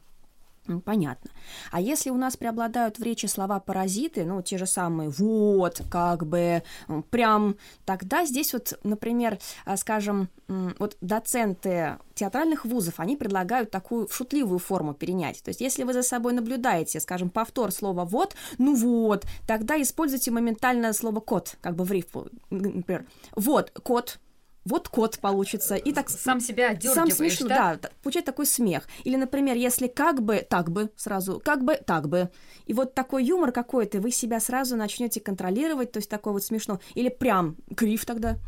Понятно. 0.84 1.30
А 1.72 1.80
если 1.80 2.08
у 2.08 2.16
нас 2.16 2.38
преобладают 2.38 2.98
в 2.98 3.02
речи 3.02 3.26
слова 3.26 3.60
паразиты, 3.60 4.24
ну, 4.24 4.40
те 4.40 4.56
же 4.56 4.66
самые 4.66 5.10
вот, 5.10 5.82
как 5.90 6.26
бы, 6.26 6.62
прям, 7.10 7.56
тогда 7.84 8.24
здесь 8.24 8.54
вот, 8.54 8.78
например, 8.82 9.38
а, 9.66 9.76
скажем, 9.76 10.30
вот 10.48 10.96
доценты 11.02 11.98
театральных 12.14 12.64
вузов, 12.64 12.98
они 12.98 13.16
предлагают 13.16 13.70
такую 13.70 14.08
шутливую 14.08 14.58
форму 14.58 14.94
перенять. 14.94 15.42
То 15.42 15.50
есть, 15.50 15.60
если 15.60 15.82
вы 15.82 15.92
за 15.92 16.02
собой 16.02 16.32
наблюдаете, 16.32 16.98
скажем, 16.98 17.28
повтор 17.28 17.70
слова 17.70 18.04
«вот», 18.06 18.34
ну 18.56 18.74
вот, 18.74 19.26
тогда 19.46 19.80
используйте 19.80 20.30
моментально 20.30 20.94
слово 20.94 21.20
«кот», 21.20 21.56
как 21.60 21.76
бы 21.76 21.84
в 21.84 21.92
рифму, 21.92 22.26
например. 22.50 23.04
Вот, 23.36 23.70
кот, 23.82 24.18
вот 24.64 24.88
кот 24.88 25.18
получится. 25.18 25.76
И 25.76 25.92
так 25.92 26.08
сам 26.08 26.40
себя 26.40 26.78
сам 26.80 27.10
смешно, 27.10 27.48
да? 27.48 27.78
да, 27.80 27.90
получает 28.02 28.26
такой 28.26 28.46
смех. 28.46 28.88
Или, 29.04 29.16
например, 29.16 29.56
если 29.56 29.88
как 29.88 30.22
бы, 30.22 30.46
так 30.48 30.70
бы 30.70 30.90
сразу, 30.96 31.40
как 31.44 31.64
бы, 31.64 31.74
так 31.74 32.08
бы. 32.08 32.30
И 32.66 32.72
вот 32.72 32.94
такой 32.94 33.24
юмор 33.24 33.52
какой-то, 33.52 34.00
вы 34.00 34.10
себя 34.10 34.40
сразу 34.40 34.76
начнете 34.76 35.20
контролировать, 35.20 35.92
то 35.92 35.98
есть 35.98 36.08
такой 36.08 36.32
вот 36.32 36.44
смешно. 36.44 36.80
Или 36.94 37.08
прям 37.08 37.56
крив 37.76 38.04
тогда. 38.06 38.38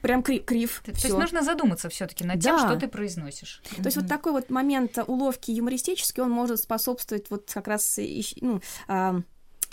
Прям 0.00 0.22
крив. 0.22 0.44
крив 0.44 0.82
то, 0.84 0.92
то 0.92 0.98
есть 1.06 1.18
нужно 1.18 1.42
задуматься 1.42 1.88
все-таки 1.90 2.24
над 2.24 2.40
тем, 2.40 2.56
да. 2.56 2.66
что 2.66 2.76
ты 2.76 2.88
произносишь. 2.88 3.62
То 3.76 3.84
есть 3.84 3.96
вот 3.96 4.08
такой 4.08 4.32
вот 4.32 4.48
момент 4.50 4.98
уловки 5.06 5.50
юмористический, 5.50 6.22
он 6.22 6.30
может 6.30 6.60
способствовать 6.60 7.28
вот 7.30 7.50
как 7.52 7.68
раз 7.68 7.98
ну, 8.40 8.60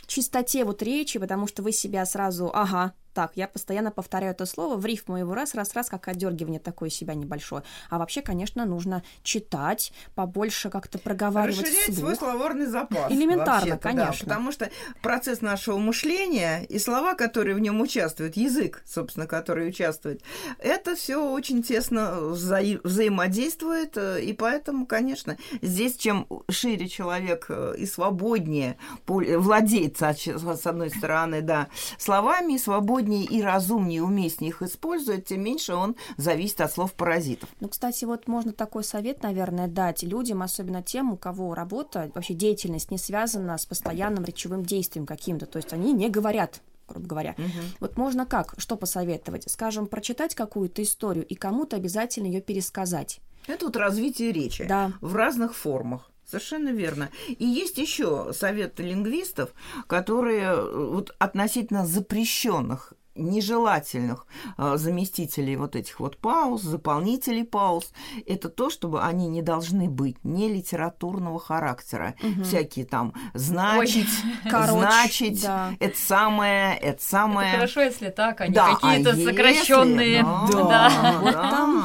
чистоте 0.07 0.65
вот 0.65 0.83
речи, 0.83 1.19
потому 1.19 1.47
что 1.47 1.63
вы 1.63 1.71
себя 1.71 2.05
сразу, 2.05 2.51
ага, 2.53 2.93
так, 3.15 3.31
я 3.35 3.47
постоянно 3.47 3.91
повторяю 3.91 4.33
это 4.33 4.45
слово, 4.45 4.75
в 4.75 4.85
рифму 4.85 5.17
его 5.17 5.33
раз, 5.33 5.55
раз, 5.55 5.73
раз, 5.73 5.87
как 5.89 6.07
отдергивание 6.09 6.59
такое 6.59 6.89
себя 6.89 7.15
небольшое. 7.15 7.63
А 7.89 7.97
вообще, 7.97 8.21
конечно, 8.21 8.65
нужно 8.65 9.03
читать, 9.23 9.93
побольше 10.15 10.69
как-то 10.69 10.99
проговаривать 10.99 11.61
Расширять 11.61 11.83
вслух. 11.83 11.97
свой 11.97 12.15
словарный 12.17 12.65
запас. 12.65 13.09
Элементарно, 13.11 13.77
конечно. 13.77 14.27
Да, 14.27 14.35
потому 14.35 14.51
что 14.51 14.69
процесс 15.01 15.41
нашего 15.41 15.77
мышления 15.77 16.65
и 16.65 16.77
слова, 16.77 17.13
которые 17.13 17.55
в 17.55 17.59
нем 17.59 17.79
участвуют, 17.79 18.35
язык, 18.35 18.83
собственно, 18.85 19.27
который 19.27 19.69
участвует, 19.69 20.21
это 20.59 20.95
все 20.95 21.15
очень 21.17 21.63
тесно 21.63 22.17
вза- 22.33 22.81
взаимодействует, 22.83 23.97
и 23.97 24.33
поэтому, 24.33 24.85
конечно, 24.85 25.37
здесь 25.61 25.95
чем 25.95 26.27
шире 26.49 26.89
человек 26.89 27.45
э, 27.47 27.75
и 27.77 27.85
свободнее 27.85 28.77
владеет, 29.07 29.97
с 29.97 30.67
одной 30.67 30.89
стороны, 30.89 31.41
да, 31.41 31.67
словами, 31.97 32.53
и 32.53 32.57
свободнее 32.57 33.04
свободнее 33.05 33.25
и 33.25 33.41
разумнее, 33.41 34.03
уместнее 34.03 34.49
их 34.49 34.61
использовать, 34.61 35.25
тем 35.25 35.43
меньше 35.43 35.73
он 35.73 35.95
зависит 36.17 36.61
от 36.61 36.71
слов 36.71 36.93
паразитов. 36.93 37.49
Ну, 37.59 37.69
кстати, 37.69 38.05
вот 38.05 38.27
можно 38.27 38.51
такой 38.51 38.83
совет, 38.83 39.23
наверное, 39.23 39.67
дать 39.67 40.03
людям, 40.03 40.41
особенно 40.41 40.81
тем, 40.81 41.13
у 41.13 41.17
кого 41.17 41.53
работа, 41.53 42.11
вообще 42.13 42.33
деятельность 42.33 42.91
не 42.91 42.97
связана 42.97 43.57
с 43.57 43.65
постоянным 43.65 44.25
речевым 44.25 44.63
действием 44.63 45.05
каким-то. 45.05 45.45
То 45.45 45.57
есть 45.57 45.73
они 45.73 45.93
не 45.93 46.09
говорят 46.09 46.61
грубо 46.87 47.07
говоря. 47.07 47.33
Угу. 47.39 47.65
Вот 47.79 47.97
можно 47.97 48.27
как, 48.27 48.53
что 48.59 48.75
посоветовать? 48.75 49.49
Скажем, 49.49 49.87
прочитать 49.87 50.35
какую-то 50.35 50.83
историю 50.83 51.25
и 51.25 51.33
кому-то 51.33 51.77
обязательно 51.77 52.27
ее 52.27 52.41
пересказать. 52.41 53.21
Это 53.47 53.65
вот 53.65 53.75
развитие 53.75 54.31
речи 54.31 54.67
да. 54.67 54.91
в 55.01 55.15
разных 55.15 55.55
формах. 55.55 56.11
Совершенно 56.25 56.69
верно. 56.69 57.09
И 57.27 57.45
есть 57.45 57.77
еще 57.77 58.33
советы 58.33 58.83
лингвистов, 58.83 59.51
которые 59.87 60.53
э, 60.55 60.87
вот 60.91 61.15
относительно 61.19 61.85
запрещенных 61.85 62.93
нежелательных 63.15 64.27
э, 64.57 64.73
заместителей 64.77 65.55
вот 65.55 65.75
этих 65.75 65.99
вот 65.99 66.17
пауз, 66.17 66.61
заполнителей 66.61 67.43
пауз, 67.43 67.91
это 68.25 68.49
то, 68.49 68.69
чтобы 68.69 69.01
они 69.01 69.27
не 69.27 69.41
должны 69.41 69.89
быть 69.89 70.23
не 70.23 70.49
литературного 70.49 71.39
характера. 71.39 72.15
Угу. 72.21 72.43
Всякие 72.43 72.85
там 72.85 73.13
значить, 73.33 74.09
Ой, 74.45 74.67
значить, 74.67 75.41
да. 75.43 75.73
это 75.79 75.97
самое, 75.97 76.77
это 76.77 77.01
самое. 77.01 77.49
Это 77.49 77.57
хорошо, 77.57 77.81
если 77.81 78.09
так, 78.09 78.41
а 78.41 78.47
не 78.47 78.53
да, 78.53 78.75
какие-то 78.75 79.11
а 79.11 79.15
сокращенные. 79.15 80.25
Да, 80.55 80.63
да. 80.63 81.19
Вот 81.21 81.33
да. 81.33 81.83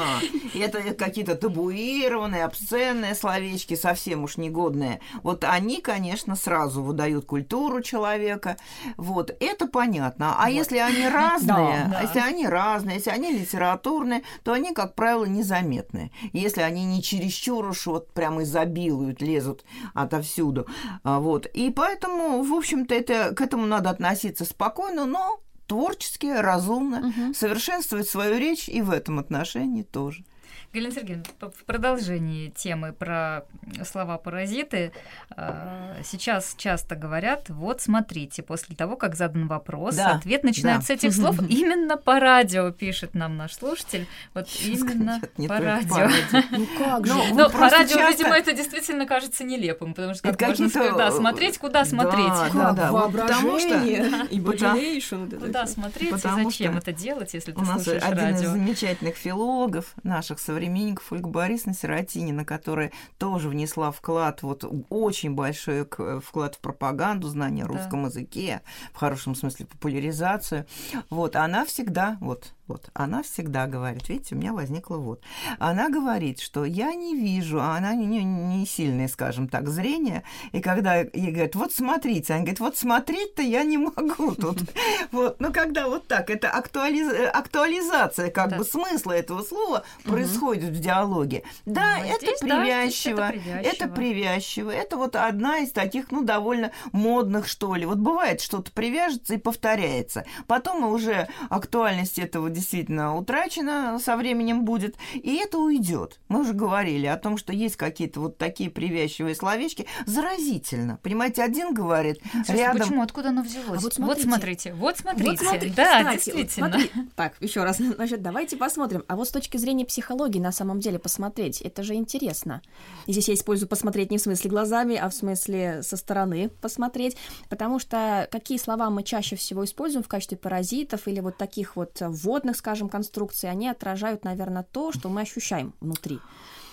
Это 0.54 0.94
какие-то 0.94 1.36
табуированные, 1.36 2.44
обсценные 2.44 3.14
словечки, 3.14 3.74
совсем 3.74 4.24
уж 4.24 4.36
негодные. 4.36 5.00
Вот 5.22 5.44
они, 5.44 5.80
конечно, 5.80 6.36
сразу 6.36 6.82
выдают 6.82 7.26
культуру 7.26 7.82
человека. 7.82 8.56
Вот, 8.96 9.34
это 9.40 9.66
понятно. 9.66 10.34
А 10.38 10.46
вот. 10.46 10.52
если 10.52 10.78
они 10.78 11.08
разные, 11.20 11.88
да, 11.90 12.00
если 12.00 12.18
они 12.20 12.46
разные, 12.46 12.96
если 12.96 13.10
они 13.10 13.32
литературные, 13.32 14.22
то 14.42 14.52
они, 14.52 14.72
как 14.72 14.94
правило, 14.94 15.24
незаметны. 15.24 16.10
Если 16.32 16.62
они 16.62 16.84
не 16.84 17.02
чересчур 17.02 17.66
уж 17.66 17.86
вот 17.86 18.12
прям 18.12 18.42
изобилуют, 18.42 19.20
лезут 19.20 19.64
отовсюду. 19.94 20.66
А, 21.04 21.20
вот. 21.20 21.46
И 21.46 21.70
поэтому, 21.70 22.42
в 22.42 22.52
общем-то, 22.52 22.94
это, 22.94 23.34
к 23.34 23.40
этому 23.40 23.66
надо 23.66 23.90
относиться 23.90 24.44
спокойно, 24.44 25.06
но 25.06 25.40
творчески, 25.66 26.26
разумно, 26.26 26.98
угу. 26.98 27.34
совершенствовать 27.34 28.08
свою 28.08 28.38
речь 28.38 28.68
и 28.68 28.82
в 28.82 28.90
этом 28.90 29.20
отношении 29.20 29.82
тоже. 29.82 30.24
Галина 30.72 30.92
Сергеевна, 30.92 31.24
в 31.40 31.64
продолжении 31.64 32.50
темы 32.50 32.92
про 32.92 33.42
слова-паразиты, 33.84 34.92
а, 35.30 35.96
сейчас 36.04 36.54
часто 36.56 36.94
говорят, 36.94 37.48
вот 37.48 37.80
смотрите, 37.80 38.44
после 38.44 38.76
того, 38.76 38.94
как 38.94 39.16
задан 39.16 39.48
вопрос, 39.48 39.96
да, 39.96 40.12
ответ 40.12 40.44
начинается 40.44 40.94
да. 40.94 40.94
с 40.94 40.98
этих 40.98 41.12
слов. 41.12 41.40
Именно 41.48 41.96
по 41.96 42.20
радио, 42.20 42.70
пишет 42.70 43.14
нам 43.14 43.36
наш 43.36 43.54
слушатель. 43.54 44.06
Вот 44.32 44.46
именно 44.64 45.20
Нет, 45.36 45.48
по 45.48 45.58
радио. 45.58 46.08
Ну 46.52 46.66
как 46.78 47.04
же? 47.04 47.14
Но 47.34 47.50
по 47.50 47.68
радио, 47.68 48.08
видимо, 48.08 48.36
это 48.36 48.52
действительно 48.52 49.06
кажется 49.06 49.42
нелепым, 49.42 49.92
потому 49.92 50.14
что 50.14 50.32
как 50.32 50.40
можно 50.40 50.68
сказать, 50.68 50.96
да, 50.96 51.10
смотреть, 51.10 51.58
куда 51.58 51.84
смотреть. 51.84 52.54
Да, 52.54 52.72
да, 52.72 52.92
Воображение 52.92 54.02
imagination. 54.30 55.36
Куда 55.36 55.66
смотреть 55.66 56.12
и 56.12 56.16
зачем 56.16 56.76
это 56.76 56.92
делать, 56.92 57.34
если 57.34 57.50
ты 57.50 57.64
слушаешь 57.64 58.02
радио. 58.02 58.22
У 58.22 58.30
нас 58.30 58.40
один 58.40 58.46
из 58.46 58.50
замечательных 58.50 59.16
филологов 59.16 59.94
наших 60.04 60.38
современных 60.38 60.59
современников 60.60 61.10
Ольга 61.10 61.28
Борисовна 61.28 61.72
Сиротинина, 61.72 62.44
которая 62.44 62.92
тоже 63.18 63.48
внесла 63.48 63.90
вклад, 63.90 64.42
вот 64.42 64.64
очень 64.90 65.34
большой 65.34 65.86
вклад 66.20 66.56
в 66.56 66.58
пропаганду, 66.58 67.28
знание 67.28 67.64
о 67.64 67.68
русском 67.68 68.02
да. 68.02 68.08
языке, 68.08 68.60
в 68.92 68.98
хорошем 68.98 69.34
смысле 69.34 69.66
популяризацию. 69.66 70.66
Вот, 71.08 71.36
она 71.36 71.64
всегда, 71.64 72.18
вот, 72.20 72.52
вот, 72.70 72.88
она 72.94 73.24
всегда 73.24 73.66
говорит, 73.66 74.08
видите, 74.08 74.36
у 74.36 74.38
меня 74.38 74.52
возникло 74.52 74.96
вот. 74.96 75.20
Она 75.58 75.88
говорит, 75.88 76.38
что 76.38 76.64
я 76.64 76.94
не 76.94 77.16
вижу, 77.16 77.60
а 77.60 77.76
она 77.76 77.94
не, 77.94 78.06
не, 78.22 78.64
сильное, 78.64 79.08
скажем 79.08 79.48
так, 79.48 79.68
зрение, 79.68 80.22
и 80.52 80.60
когда 80.60 80.98
ей 80.98 81.32
говорят, 81.32 81.56
вот 81.56 81.72
смотрите, 81.72 82.32
она 82.32 82.42
говорит, 82.42 82.60
вот 82.60 82.76
смотреть-то 82.76 83.42
я 83.42 83.64
не 83.64 83.78
могу 83.78 84.34
тут. 84.34 84.58
Вот, 85.10 85.40
но 85.40 85.52
когда 85.52 85.88
вот 85.88 86.06
так, 86.06 86.30
это 86.30 86.50
актуализация 86.50 88.30
как 88.30 88.56
бы 88.56 88.64
смысла 88.64 89.12
этого 89.12 89.42
слова 89.42 89.82
происходит 90.04 90.70
в 90.70 90.78
диалоге. 90.78 91.42
Да, 91.66 91.98
это 91.98 92.26
привязчиво, 92.40 93.32
это 93.62 93.88
привязчиво, 93.88 94.70
это 94.70 94.96
вот 94.96 95.16
одна 95.16 95.58
из 95.58 95.72
таких, 95.72 96.12
ну, 96.12 96.22
довольно 96.22 96.70
модных, 96.92 97.48
что 97.48 97.74
ли. 97.74 97.86
Вот 97.86 97.98
бывает, 97.98 98.40
что-то 98.40 98.70
привяжется 98.70 99.34
и 99.34 99.38
повторяется. 99.38 100.24
Потом 100.46 100.84
уже 100.84 101.28
актуальность 101.48 102.18
этого 102.18 102.50
действительно 102.60 103.16
утрачено 103.16 103.98
со 103.98 104.16
временем 104.16 104.64
будет, 104.64 104.96
и 105.14 105.36
это 105.36 105.58
уйдет. 105.58 106.20
Мы 106.28 106.40
уже 106.40 106.52
говорили 106.52 107.06
о 107.06 107.16
том, 107.16 107.36
что 107.36 107.52
есть 107.52 107.76
какие-то 107.76 108.20
вот 108.20 108.38
такие 108.38 108.70
привязчивые 108.70 109.34
словечки. 109.34 109.86
Заразительно. 110.06 110.98
Понимаете, 111.02 111.42
один 111.42 111.74
говорит, 111.74 112.20
Интересно, 112.34 112.54
рядом... 112.54 112.80
Почему? 112.80 113.02
Откуда 113.02 113.28
оно 113.30 113.42
взялось? 113.42 113.80
А 113.80 113.82
вот, 113.82 113.94
смотрите. 113.94 114.04
вот 114.06 114.34
смотрите, 114.34 114.74
вот 114.74 114.98
смотрите. 114.98 115.30
Вот 115.30 115.38
смотрите. 115.38 115.74
Да, 115.74 115.98
Кстати, 115.98 116.14
действительно. 116.14 116.68
Вот 116.68 116.80
смотри. 116.80 117.10
Так, 117.16 117.34
еще 117.40 117.64
раз, 117.64 117.78
значит, 117.96 118.22
давайте 118.22 118.56
посмотрим. 118.56 119.04
А 119.08 119.16
вот 119.16 119.28
с 119.28 119.30
точки 119.30 119.56
зрения 119.56 119.84
психологии, 119.84 120.38
на 120.38 120.52
самом 120.52 120.80
деле, 120.80 120.98
посмотреть, 120.98 121.60
это 121.62 121.82
же 121.82 121.94
интересно. 121.94 122.62
И 123.06 123.12
здесь 123.12 123.28
я 123.28 123.34
использую 123.34 123.68
посмотреть 123.68 124.10
не 124.10 124.18
в 124.18 124.20
смысле 124.20 124.50
глазами, 124.50 124.96
а 124.96 125.08
в 125.08 125.14
смысле 125.14 125.82
со 125.82 125.96
стороны 125.96 126.50
посмотреть, 126.60 127.16
потому 127.48 127.78
что 127.78 128.28
какие 128.30 128.58
слова 128.58 128.90
мы 128.90 129.02
чаще 129.02 129.36
всего 129.36 129.64
используем 129.64 130.04
в 130.04 130.08
качестве 130.08 130.36
паразитов 130.36 131.08
или 131.08 131.20
вот 131.20 131.36
таких 131.36 131.76
вот 131.76 131.96
вводных 132.00 132.49
животных, 132.50 132.56
скажем, 132.56 132.88
конструкции, 132.88 133.48
они 133.48 133.68
отражают, 133.68 134.24
наверное, 134.24 134.62
то, 134.62 134.92
что 134.92 135.08
мы 135.08 135.22
ощущаем 135.22 135.72
внутри. 135.80 136.18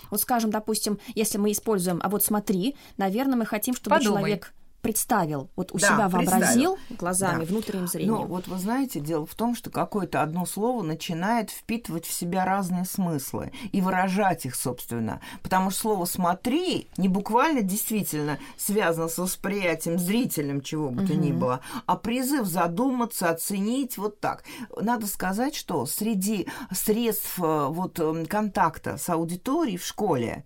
Вот, 0.10 0.22
скажем, 0.22 0.52
допустим, 0.52 1.00
если 1.16 1.38
мы 1.38 1.52
используем, 1.52 2.00
а 2.02 2.10
вот 2.10 2.24
смотри, 2.24 2.76
наверное, 2.98 3.36
мы 3.38 3.46
хотим, 3.46 3.74
чтобы 3.74 3.98
Подумай. 3.98 4.20
человек 4.20 4.54
представил, 4.82 5.50
вот 5.56 5.72
у 5.74 5.80
да, 5.80 5.88
себя 5.88 6.10
вообразил 6.10 6.78
глазами, 6.90 7.46
да. 7.46 7.46
внутренним 7.46 7.88
зрением. 7.88 8.16
Ну, 8.16 8.26
вот 8.26 8.48
вы 8.48 8.58
знаете, 8.58 9.00
дело 9.00 9.26
в 9.26 9.36
том, 9.36 9.56
что 9.56 9.70
какое-то 9.70 10.22
одно 10.22 10.46
слово 10.46 10.84
начинает 10.84 11.50
впитывать 11.50 12.06
в 12.06 12.14
себя 12.14 12.46
разные 12.46 12.86
смыслы 12.86 13.52
и 13.72 13.82
выражать 13.82 14.46
их, 14.46 14.56
собственно. 14.56 15.22
Потому 15.44 15.72
что 15.72 15.82
слово 15.82 16.06
«смотри» 16.06 16.90
не 16.98 17.08
буквально 17.08 17.62
действительно 17.62 18.40
связано 18.58 19.08
с 19.08 19.18
восприятием 19.18 20.00
зрителем 20.00 20.62
чего 20.62 20.90
бы 20.90 21.06
то 21.06 21.14
ни 21.14 21.32
было, 21.32 21.62
а 21.86 21.96
призыв 21.96 22.48
задуматься, 22.48 23.30
оценить 23.30 23.98
вот 23.98 24.20
так. 24.20 24.44
Надо 24.80 25.08
сказать, 25.08 25.56
что 25.56 25.86
среди 25.86 26.48
средств 26.72 27.40
э, 27.40 27.68
вот, 27.68 28.00
контакта 28.30 28.98
с 28.98 29.10
аудиторией 29.10 29.78
в 29.78 29.86
школе 29.86 30.46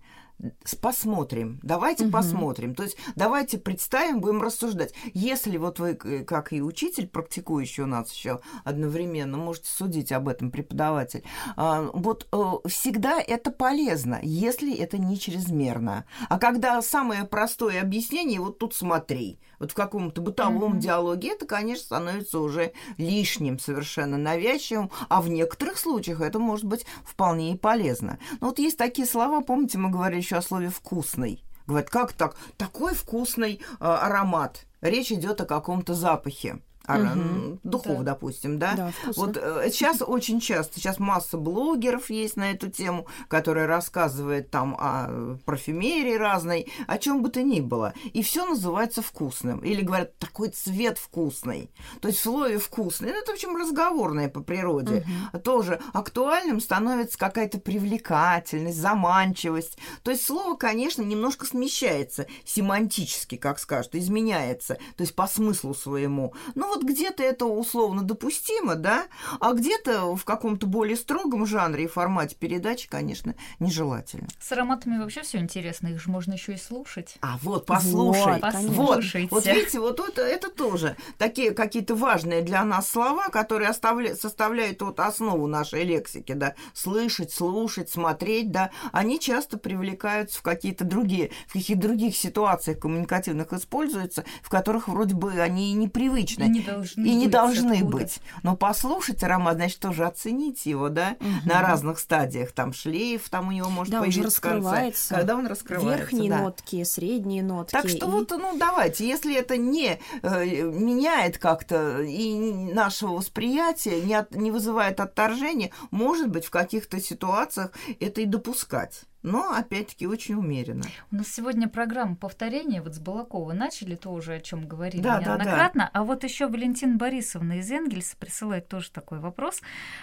посмотрим, 0.80 1.60
давайте 1.62 2.04
угу. 2.04 2.12
посмотрим. 2.12 2.74
То 2.74 2.82
есть 2.82 2.96
давайте 3.16 3.58
представим, 3.58 4.20
будем 4.20 4.42
рассуждать. 4.42 4.94
Если 5.14 5.56
вот 5.56 5.78
вы, 5.78 5.94
как 5.94 6.52
и 6.52 6.62
учитель, 6.62 7.06
практикующий 7.06 7.82
у 7.82 7.86
нас 7.86 8.12
еще 8.12 8.40
одновременно, 8.64 9.36
можете 9.36 9.70
судить 9.70 10.12
об 10.12 10.28
этом 10.28 10.50
преподаватель, 10.50 11.24
а, 11.56 11.90
вот 11.92 12.26
э, 12.32 12.68
всегда 12.68 13.20
это 13.20 13.50
полезно, 13.50 14.18
если 14.22 14.74
это 14.74 14.98
не 14.98 15.18
чрезмерно. 15.18 16.04
А 16.28 16.38
когда 16.38 16.80
самое 16.82 17.24
простое 17.24 17.80
объяснение, 17.80 18.40
вот 18.40 18.58
тут 18.58 18.74
смотри, 18.74 19.38
вот 19.58 19.72
в 19.72 19.74
каком-то 19.74 20.20
бытовом 20.20 20.74
mm-hmm. 20.74 20.80
диалоге, 20.80 21.32
это, 21.32 21.46
конечно, 21.46 21.84
становится 21.84 22.40
уже 22.40 22.72
лишним, 22.98 23.58
совершенно 23.58 24.18
навязчивым, 24.18 24.90
а 25.08 25.20
в 25.22 25.28
некоторых 25.28 25.78
случаях 25.78 26.20
это 26.20 26.38
может 26.38 26.64
быть 26.64 26.84
вполне 27.04 27.52
и 27.52 27.56
полезно. 27.56 28.18
Но 28.40 28.48
вот 28.48 28.58
есть 28.58 28.76
такие 28.76 29.06
слова, 29.06 29.40
помните, 29.40 29.78
мы 29.78 29.90
говорили 29.90 30.20
еще 30.20 30.31
о 30.32 30.42
слове 30.42 30.70
«вкусный». 30.70 31.44
Говорят, 31.66 31.90
как 31.90 32.12
так? 32.12 32.36
Такой 32.56 32.94
вкусный 32.94 33.60
э, 33.60 33.84
аромат. 33.84 34.66
Речь 34.80 35.12
идет 35.12 35.40
о 35.40 35.46
каком-то 35.46 35.94
запахе 35.94 36.58
угу. 36.88 37.58
духов, 37.62 37.98
да. 37.98 38.12
допустим, 38.12 38.58
да. 38.58 38.74
да 38.74 38.92
вот 39.16 39.36
э, 39.36 39.68
сейчас 39.70 40.02
очень 40.02 40.40
часто, 40.40 40.78
сейчас 40.78 40.98
масса 40.98 41.38
блогеров 41.38 42.10
есть 42.10 42.36
на 42.36 42.50
эту 42.50 42.70
тему, 42.70 43.06
которые 43.28 43.66
рассказывают 43.66 44.50
там 44.50 44.76
о 44.78 45.38
парфюмерии 45.44 46.14
разной, 46.14 46.68
о 46.86 46.98
чем 46.98 47.22
бы 47.22 47.28
то 47.28 47.42
ни 47.42 47.60
было, 47.60 47.94
и 48.12 48.22
все 48.22 48.44
называется 48.44 49.02
вкусным, 49.02 49.60
или 49.60 49.82
говорят 49.82 50.18
такой 50.18 50.48
цвет 50.50 50.98
вкусный, 50.98 51.70
то 52.00 52.08
есть 52.08 52.20
в 52.20 52.22
слове 52.22 52.58
вкусный, 52.58 53.12
ну, 53.12 53.18
это 53.18 53.32
в 53.32 53.34
общем 53.34 53.56
разговорное 53.56 54.28
по 54.28 54.40
природе, 54.40 55.04
угу. 55.32 55.40
тоже 55.40 55.80
актуальным 55.92 56.60
становится 56.60 57.18
какая-то 57.18 57.58
привлекательность, 57.58 58.78
заманчивость, 58.78 59.78
то 60.02 60.10
есть 60.10 60.24
слово, 60.24 60.56
конечно, 60.56 61.02
немножко 61.02 61.46
смещается 61.46 62.26
семантически, 62.44 63.36
как 63.36 63.58
скажут, 63.58 63.94
изменяется, 63.94 64.74
то 64.96 65.02
есть 65.02 65.14
по 65.14 65.26
смыслу 65.26 65.74
своему, 65.74 66.34
но 66.54 66.71
вот 66.72 66.84
где-то 66.84 67.22
это 67.22 67.44
условно 67.44 68.02
допустимо, 68.02 68.76
да, 68.76 69.04
а 69.40 69.52
где-то 69.52 70.16
в 70.16 70.24
каком-то 70.24 70.66
более 70.66 70.96
строгом 70.96 71.46
жанре 71.46 71.84
и 71.84 71.86
формате 71.86 72.34
передачи, 72.38 72.88
конечно, 72.88 73.34
нежелательно. 73.58 74.28
С 74.40 74.52
ароматами 74.52 74.98
вообще 74.98 75.22
все 75.22 75.38
интересно, 75.38 75.88
их 75.88 76.00
же 76.00 76.10
можно 76.10 76.32
еще 76.32 76.54
и 76.54 76.56
слушать. 76.56 77.16
А 77.20 77.38
вот 77.42 77.66
послушай, 77.66 78.40
вот, 78.40 79.02
вот, 79.02 79.30
вот 79.30 79.46
видите, 79.46 79.80
вот 79.80 80.00
это, 80.00 80.22
это 80.22 80.48
тоже 80.48 80.96
такие 81.18 81.50
какие-то 81.50 81.94
важные 81.94 82.40
для 82.40 82.64
нас 82.64 82.88
слова, 82.88 83.28
которые 83.28 83.68
оставля, 83.68 84.14
составляют 84.14 84.80
вот 84.80 84.98
основу 84.98 85.46
нашей 85.46 85.84
лексики, 85.84 86.32
да, 86.32 86.54
слышать, 86.72 87.32
слушать, 87.32 87.90
смотреть, 87.90 88.50
да, 88.50 88.70
они 88.92 89.20
часто 89.20 89.58
привлекаются 89.58 90.38
в 90.38 90.42
какие-то 90.42 90.84
другие, 90.84 91.32
в 91.48 91.52
каких-то 91.52 91.82
других 91.82 92.16
ситуациях 92.16 92.78
коммуникативных 92.78 93.52
используются, 93.52 94.24
в 94.42 94.48
которых 94.48 94.88
вроде 94.88 95.14
бы 95.14 95.32
они 95.32 95.74
непривычны. 95.74 96.44
Не 96.44 96.61
не 96.62 96.66
должны 96.72 97.06
и 97.06 97.14
не 97.14 97.24
быть 97.24 97.30
должны 97.32 97.84
быть. 97.84 98.18
Но 98.42 98.56
послушать 98.56 99.22
аромат, 99.22 99.56
значит, 99.56 99.78
тоже 99.80 100.04
оценить 100.06 100.64
его, 100.66 100.88
да, 100.88 101.16
на 101.44 101.60
разных 101.62 101.98
стадиях. 101.98 102.52
Там 102.52 102.72
шлейф, 102.72 103.28
там 103.28 103.48
у 103.48 103.52
него 103.52 103.68
может 103.68 103.92
Да, 103.92 103.98
он 104.00 104.04
появиться 104.06 104.40
конце. 104.40 104.58
раскрывается. 104.58 105.14
Когда 105.14 105.36
он 105.36 105.46
раскрывается, 105.46 105.98
Верхние 105.98 106.30
да. 106.30 106.38
нотки, 106.38 106.84
средние 106.84 107.42
нотки. 107.42 107.72
Так 107.72 107.88
что 107.88 108.06
и- 108.06 108.10
вот, 108.10 108.30
ну, 108.30 108.56
давайте, 108.58 109.06
если 109.06 109.36
это 109.36 109.56
не 109.56 109.98
э, 110.22 110.44
меняет 110.44 111.38
как-то 111.38 112.02
и 112.02 112.72
нашего 112.72 113.12
восприятия, 113.16 114.00
не, 114.02 114.14
от- 114.14 114.34
не 114.34 114.50
вызывает 114.50 115.00
отторжения, 115.00 115.70
может 115.90 116.28
быть, 116.28 116.44
в 116.44 116.50
каких-то 116.50 117.00
ситуациях 117.00 117.72
это 118.00 118.20
и 118.20 118.24
допускать. 118.26 119.02
Но, 119.22 119.54
опять-таки, 119.54 120.06
очень 120.06 120.34
умеренно. 120.34 120.82
У 121.10 121.16
нас 121.16 121.28
сегодня 121.28 121.68
программа 121.68 122.16
повторения. 122.16 122.82
Вот 122.82 122.94
с 122.94 122.98
Балакова 122.98 123.52
начали 123.52 123.94
тоже, 123.94 124.34
о 124.34 124.40
чем 124.40 124.66
говорили 124.66 125.00
Да, 125.00 125.18
да, 125.18 125.24
да. 125.24 125.36
неоднократно. 125.36 125.90
А 125.92 126.02
вот 126.02 126.24
еще 126.24 126.48
Валентина 126.48 126.96
Борисовна 126.96 127.58
из 127.58 127.70
Энгельса 127.70 128.16
присылает 128.16 128.68
тоже 128.68 128.90
такой 128.90 129.20
вопрос. 129.20 129.60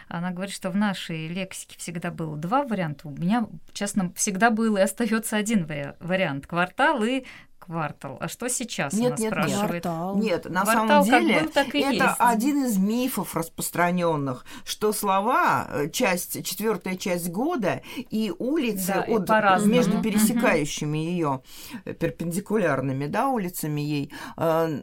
Она 0.07 0.31
говорит, 0.31 0.53
что 0.53 0.69
в 0.71 0.75
нашей 0.77 1.27
лексике 1.27 1.77
всегда 1.77 2.11
было 2.11 2.37
два 2.37 2.63
варианта. 2.63 3.07
У 3.07 3.11
меня, 3.11 3.47
честно, 3.73 4.13
всегда 4.15 4.49
был 4.51 4.77
и 4.77 4.81
остается 4.81 5.35
один 5.35 5.65
вари- 5.65 5.95
вариант. 5.99 6.47
Квартал 6.47 7.03
и 7.03 7.25
квартал. 7.69 8.17
А 8.19 8.27
что 8.27 8.49
сейчас 8.49 8.93
Нет, 8.93 9.01
она 9.01 9.09
нет, 9.09 9.19
нет. 9.19 9.31
спрашивает? 9.31 9.83
Квартал. 9.83 10.17
Нет, 10.17 10.45
на 10.49 10.61
Квартал 10.63 10.87
самом 10.87 11.09
как 11.09 11.21
деле 11.21 11.39
был, 11.41 11.49
так 11.49 11.75
и 11.75 11.79
это 11.79 11.93
есть. 12.05 12.15
один 12.17 12.65
из 12.65 12.77
мифов 12.77 13.35
распространенных, 13.35 14.45
что 14.65 14.91
слова, 14.91 15.67
э, 15.69 15.89
часть, 15.89 16.43
четвертая 16.43 16.95
часть 16.95 17.29
года 17.29 17.81
и 17.95 18.33
улицы 18.37 18.93
Да, 18.95 19.01
и 19.01 19.13
от, 19.13 19.27
по-разному. 19.27 19.73
между 19.73 20.01
пересекающими 20.01 20.97
ее 20.97 21.41
перпендикулярными, 21.99 23.05
да, 23.07 23.29
улицами 23.29 23.81
ей, 23.81 24.11
э, 24.37 24.81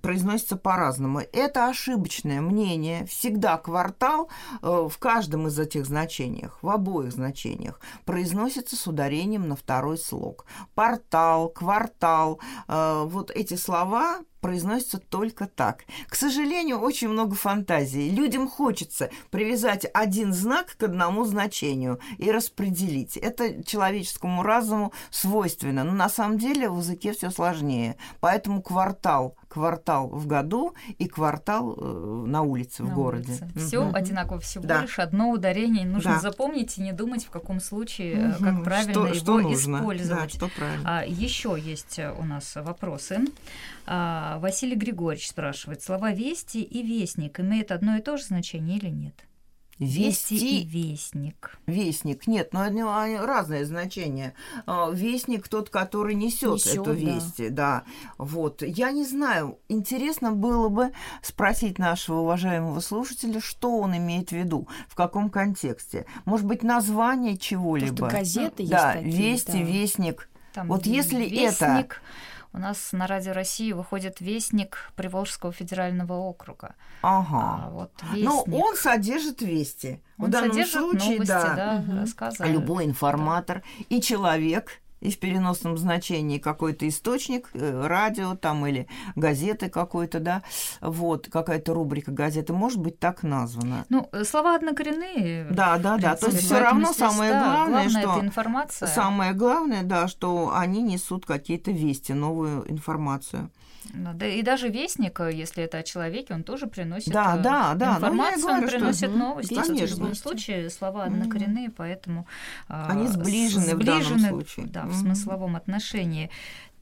произносится 0.00 0.56
по-разному. 0.56 1.20
Это 1.32 1.68
ошибочное 1.68 2.40
мнение. 2.40 3.04
Всегда 3.06 3.56
квартал 3.58 4.28
э, 4.62 4.88
в 4.88 4.98
каждом 4.98 5.48
из 5.48 5.58
этих 5.58 5.86
значениях, 5.86 6.58
в 6.62 6.68
обоих 6.68 7.12
значениях, 7.12 7.80
произносится 8.04 8.76
с 8.76 8.86
ударением 8.86 9.48
на 9.48 9.56
второй 9.56 9.98
слог. 9.98 10.46
Портал, 10.74 11.48
квартал, 11.48 12.40
э, 12.68 13.04
вот 13.06 13.30
эти 13.30 13.54
слова 13.54 14.20
произносятся 14.46 14.98
только 14.98 15.46
так. 15.46 15.84
К 16.06 16.14
сожалению, 16.14 16.78
очень 16.78 17.08
много 17.08 17.34
фантазии. 17.34 18.10
Людям 18.10 18.48
хочется 18.48 19.10
привязать 19.30 19.86
один 19.92 20.32
знак 20.32 20.76
к 20.76 20.84
одному 20.84 21.24
значению 21.24 21.98
и 22.18 22.30
распределить. 22.30 23.16
Это 23.16 23.64
человеческому 23.64 24.44
разуму 24.44 24.92
свойственно. 25.10 25.82
Но 25.82 25.92
на 25.92 26.08
самом 26.08 26.38
деле 26.38 26.70
в 26.70 26.78
языке 26.78 27.12
все 27.12 27.30
сложнее. 27.30 27.96
Поэтому 28.20 28.62
квартал, 28.62 29.36
квартал 29.60 30.08
в 30.10 30.26
году 30.26 30.74
и 30.98 31.08
квартал 31.08 31.74
э, 31.80 32.24
на 32.26 32.42
улице 32.42 32.82
в 32.84 32.92
городе. 32.92 33.32
Все 33.56 33.82
Мгм. 33.86 33.94
одинаково, 33.94 34.38
всего 34.40 34.64
Да. 34.66 34.82
лишь 34.82 34.98
одно 34.98 35.30
ударение. 35.30 35.86
Нужно 35.86 36.12
Да. 36.16 36.20
запомнить 36.20 36.76
и 36.76 36.82
не 36.82 36.92
думать, 36.92 37.24
в 37.24 37.30
каком 37.30 37.58
случае, 37.60 38.16
Мгм. 38.38 38.44
как 38.44 38.64
правильно 38.64 38.92
что, 38.92 39.06
его 39.06 39.14
что 39.14 39.38
нужно. 39.38 39.76
использовать. 39.78 40.22
Да, 40.24 40.28
что 40.28 40.48
правильно. 40.54 40.82
А, 41.00 41.04
еще 41.06 41.56
есть 41.58 41.98
э, 41.98 42.12
у 42.12 42.24
нас 42.24 42.54
вопросы. 42.56 43.20
А, 43.86 44.38
Василий 44.40 44.76
Григорьевич 44.76 45.28
спрашивает, 45.30 45.82
слова 45.82 46.12
«вести» 46.12 46.58
и 46.60 46.82
«вестник» 46.82 47.40
имеют 47.40 47.70
одно 47.72 47.96
и 47.96 48.02
то 48.02 48.18
же 48.18 48.24
значение 48.24 48.76
или 48.76 48.90
нет? 48.90 49.14
Вести 49.78 50.62
и 50.62 50.64
«вестник». 50.64 51.58
Вестник. 51.66 52.26
Нет, 52.26 52.52
но 52.52 52.62
они, 52.62 52.82
они 52.82 53.16
разные 53.16 53.66
значения. 53.66 54.32
А, 54.64 54.90
Вестник 54.90 55.48
тот, 55.48 55.68
который 55.68 56.14
несет 56.14 56.66
эту 56.66 56.84
да. 56.84 56.92
весть. 56.92 57.54
Да. 57.54 57.84
Вот. 58.16 58.62
Я 58.62 58.90
не 58.92 59.04
знаю. 59.04 59.58
Интересно 59.68 60.32
было 60.32 60.68
бы 60.70 60.92
спросить 61.20 61.78
нашего 61.78 62.20
уважаемого 62.20 62.80
слушателя, 62.80 63.40
что 63.40 63.78
он 63.78 63.96
имеет 63.98 64.30
в 64.30 64.32
виду, 64.32 64.66
в 64.88 64.94
каком 64.94 65.28
контексте. 65.28 66.06
Может 66.24 66.46
быть, 66.46 66.62
название 66.62 67.36
чего-либо. 67.36 68.08
газеты 68.08 68.62
есть 68.62 68.72
да, 68.72 68.94
такие, 68.94 69.32
вести, 69.32 69.52
да. 69.52 69.58
вестник. 69.58 70.28
Там 70.54 70.68
Вот 70.68 70.86
если 70.86 71.26
это- 71.26 71.66
«Вестник», 71.66 72.00
У 72.56 72.58
нас 72.58 72.92
на 72.92 73.06
Радио 73.06 73.34
России 73.34 73.72
выходит 73.72 74.22
«Вестник» 74.22 74.90
Приволжского 74.96 75.52
федерального 75.52 76.14
округа. 76.14 76.74
Ага. 77.02 77.66
А 77.66 77.70
вот 77.70 77.92
Но 78.12 78.44
«Вестник», 78.46 78.54
он 78.54 78.76
содержит 78.76 79.42
вести. 79.42 80.00
он 80.18 80.28
в 80.28 80.30
данном 80.30 80.52
содержит 80.52 80.72
случае, 80.72 81.10
новости, 81.16 81.26
да. 81.26 81.54
да, 81.86 82.00
рассказывает. 82.00 82.50
Любой 82.54 82.86
информатор 82.86 83.62
и 83.90 84.00
человек 84.00 84.80
и 85.00 85.10
в 85.10 85.18
переносном 85.18 85.76
значении 85.76 86.38
какой-то 86.38 86.88
источник, 86.88 87.50
э, 87.52 87.86
радио 87.86 88.34
там 88.34 88.66
или 88.66 88.88
газеты 89.14 89.68
какой-то, 89.68 90.20
да, 90.20 90.42
вот, 90.80 91.28
какая-то 91.28 91.74
рубрика 91.74 92.10
газеты, 92.10 92.52
может 92.52 92.80
быть 92.80 92.98
так 92.98 93.22
названа. 93.22 93.84
Ну, 93.88 94.08
э, 94.12 94.24
слова 94.24 94.56
однокоренные. 94.56 95.48
Да, 95.50 95.78
да, 95.78 95.98
да. 95.98 96.16
То 96.16 96.26
есть 96.26 96.44
все 96.44 96.60
равно 96.60 96.86
здесь, 96.86 96.96
самое 96.96 97.32
да, 97.32 97.40
главное, 97.40 97.82
главное 97.82 98.02
что 98.02 98.20
информация. 98.20 98.88
самое 98.88 99.32
главное, 99.32 99.82
да, 99.82 100.08
что 100.08 100.52
они 100.54 100.82
несут 100.82 101.26
какие-то 101.26 101.70
вести, 101.70 102.12
новую 102.12 102.70
информацию. 102.70 103.50
Ну, 103.94 104.12
да, 104.14 104.26
и 104.26 104.42
даже 104.42 104.68
вестник, 104.68 105.18
э, 105.20 105.32
если 105.32 105.64
это 105.64 105.78
о 105.78 105.82
человеке, 105.82 106.34
он 106.34 106.42
тоже 106.44 106.66
приносит 106.66 107.12
Да, 107.12 107.36
э, 107.38 107.42
да, 107.42 107.74
да. 107.74 107.90
Ну, 107.92 107.96
информацию, 107.96 108.42
говорю, 108.42 108.62
он 108.62 108.68
что- 108.68 108.78
приносит 108.78 109.10
Мгм. 109.10 109.18
новости. 109.18 109.54
Вестник, 109.54 109.66
В 109.66 109.76
Конечно. 109.78 109.94
любом 109.96 110.14
случае 110.14 110.70
слова 110.70 111.04
однокоренные, 111.04 111.70
поэтому 111.70 112.26
а, 112.68 112.88
Они 112.90 113.06
сближены 113.08 113.74
в 113.76 113.84
данном 113.84 114.02
сближены, 114.02 114.28
случае. 114.28 114.66
Да, 114.66 114.84
в 114.86 114.94
смысловом 114.94 115.56
отношении. 115.56 116.30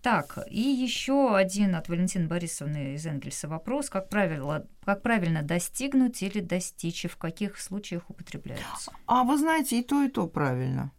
Так, 0.03 0.39
и 0.51 0.61
еще 0.61 1.35
один 1.35 1.75
от 1.77 1.89
Валентины 1.89 2.27
Борисовны 2.29 2.95
из 2.95 3.07
Энгельса 3.07 3.49
вопрос. 3.49 3.89
Как, 3.89 4.11
правило, 4.11 4.67
как 4.85 5.01
правильно 5.01 5.43
достигнуть 5.43 6.23
или 6.23 6.41
достичь, 6.41 7.07
и 7.07 7.09
в 7.09 7.17
каких 7.17 7.59
случаях 7.59 8.11
употребляются? 8.11 8.93
А 9.07 9.25
вы 9.25 9.39
знаете, 9.39 9.79
и 9.79 9.83
то, 9.83 10.03
и 10.03 10.09
то 10.09 10.27
правильно. 10.27 10.91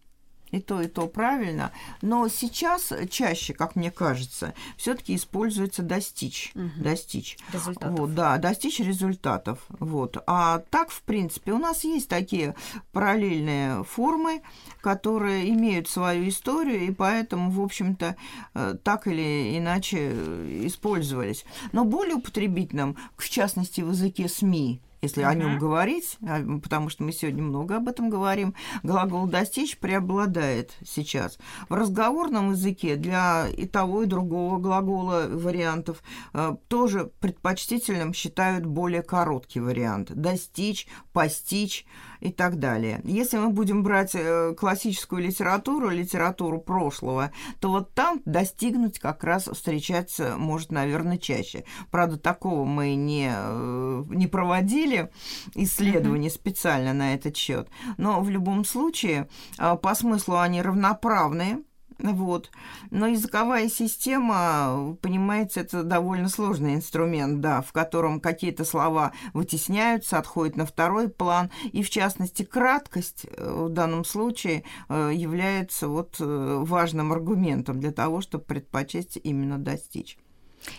И 0.52 0.60
то, 0.60 0.82
и 0.82 0.88
то 0.88 1.08
правильно. 1.08 1.72
Но 2.02 2.28
сейчас 2.28 2.94
чаще, 3.10 3.54
как 3.54 3.76
мне 3.76 3.92
кажется, 3.92 4.54
все-таки 4.78 5.16
используется 5.16 5.82
достичь. 5.82 6.52
Мгм. 6.54 6.72
Достичь. 6.78 7.38
Результатов. 7.52 8.00
Вот, 8.00 8.14
да, 8.16 8.38
достичь 8.38 8.80
результатов. 8.80 9.66
Вот. 9.70 10.24
А 10.28 10.60
так, 10.70 10.92
в 10.92 11.02
принципе, 11.02 11.52
у 11.52 11.58
нас 11.58 11.84
есть 11.84 12.08
такие 12.08 12.56
параллельные 12.92 13.84
формы, 13.84 14.44
которые 14.82 15.50
имеют 15.50 15.90
свою 15.90 16.30
историю, 16.30 16.88
и 16.88 16.92
поэтому, 16.92 17.52
в 17.52 17.62
общем-то, 17.62 18.16
э, 18.54 18.76
так 18.84 19.08
или 19.08 19.58
иначе 19.58 20.12
э, 20.12 20.62
использовались. 20.66 21.44
Но 21.72 21.86
более 21.86 22.16
употребительным, 22.16 22.98
в 23.18 23.28
частности, 23.30 23.82
в 23.82 23.90
языке 23.90 24.30
СМИ, 24.30 24.82
если 25.06 25.22
о 25.22 25.34
нем 25.34 25.58
говорить, 25.58 26.18
а, 26.22 26.44
потому 26.60 26.90
что 26.90 27.04
мы 27.04 27.12
сегодня 27.12 27.44
много 27.44 27.78
об 27.78 27.88
этом 27.88 28.10
говорим, 28.10 28.54
глагол 28.84 29.28
«достичь» 29.28 29.78
преобладает 29.78 30.76
сейчас. 30.86 31.38
В 31.70 31.74
разговорном 31.74 32.52
языке 32.52 32.96
для 32.96 33.48
и 33.48 33.66
того, 33.66 34.04
и 34.04 34.08
другого 34.08 34.58
глагола 34.60 35.28
вариантов 35.30 36.04
э, 36.34 36.56
тоже 36.68 37.12
предпочтительным 37.20 38.14
считают 38.14 38.66
более 38.66 39.04
короткий 39.04 39.60
вариант. 39.60 40.12
Достичь, 40.14 40.88
постичь 41.14 41.86
и 42.20 42.32
так 42.32 42.60
далее. 42.60 43.02
Если 43.04 43.38
мы 43.38 43.50
будем 43.50 43.84
брать 43.84 44.12
э, 44.14 44.54
классическую 44.58 45.22
литературу, 45.22 45.90
литературу 45.90 46.60
прошлого, 46.60 47.32
то 47.60 47.70
вот 47.70 47.94
там 47.94 48.22
достигнуть 48.26 49.00
как 49.00 49.24
раз 49.24 49.46
встречаться 49.52 50.36
может, 50.38 50.72
наверное, 50.72 51.18
чаще. 51.18 51.64
Правда, 51.92 52.18
такого 52.18 52.66
мы 52.66 52.96
не, 52.96 53.32
э, 53.34 54.04
не 54.10 54.28
проводили 54.28 55.10
исследований 55.54 56.30
специально 56.30 56.94
на 56.94 57.14
этот 57.14 57.36
счет. 57.36 57.70
Но 57.98 58.22
в 58.22 58.30
любом 58.30 58.66
случае, 58.66 59.30
э, 59.58 59.76
по 59.82 59.96
смыслу 59.96 60.38
они 60.38 60.62
равноправные. 60.62 61.60
Вот. 62.00 62.52
Но 62.92 63.08
языковая 63.08 63.70
система, 63.70 64.98
понимаете, 65.02 65.62
это 65.62 65.84
довольно 65.84 66.28
сложный 66.28 66.76
инструмент, 66.76 67.40
да, 67.40 67.62
в 67.62 67.72
котором 67.72 68.20
какие-то 68.20 68.66
слова 68.66 69.14
вытесняются, 69.34 70.18
отходят 70.18 70.58
на 70.58 70.66
второй 70.66 71.10
план. 71.10 71.52
И, 71.72 71.84
в 71.84 71.90
частности, 71.90 72.44
краткость 72.44 73.26
э, 73.26 73.66
в 73.68 73.70
данном 73.70 74.04
случае 74.04 74.64
э, 74.90 75.12
является 75.14 75.88
вот 75.88 76.18
э, 76.20 76.58
важным 76.62 77.14
аргументом 77.14 77.80
для 77.80 77.92
того, 77.92 78.22
чтобы 78.22 78.44
предпочесть 78.44 79.18
именно 79.24 79.58
достичь. 79.58 80.18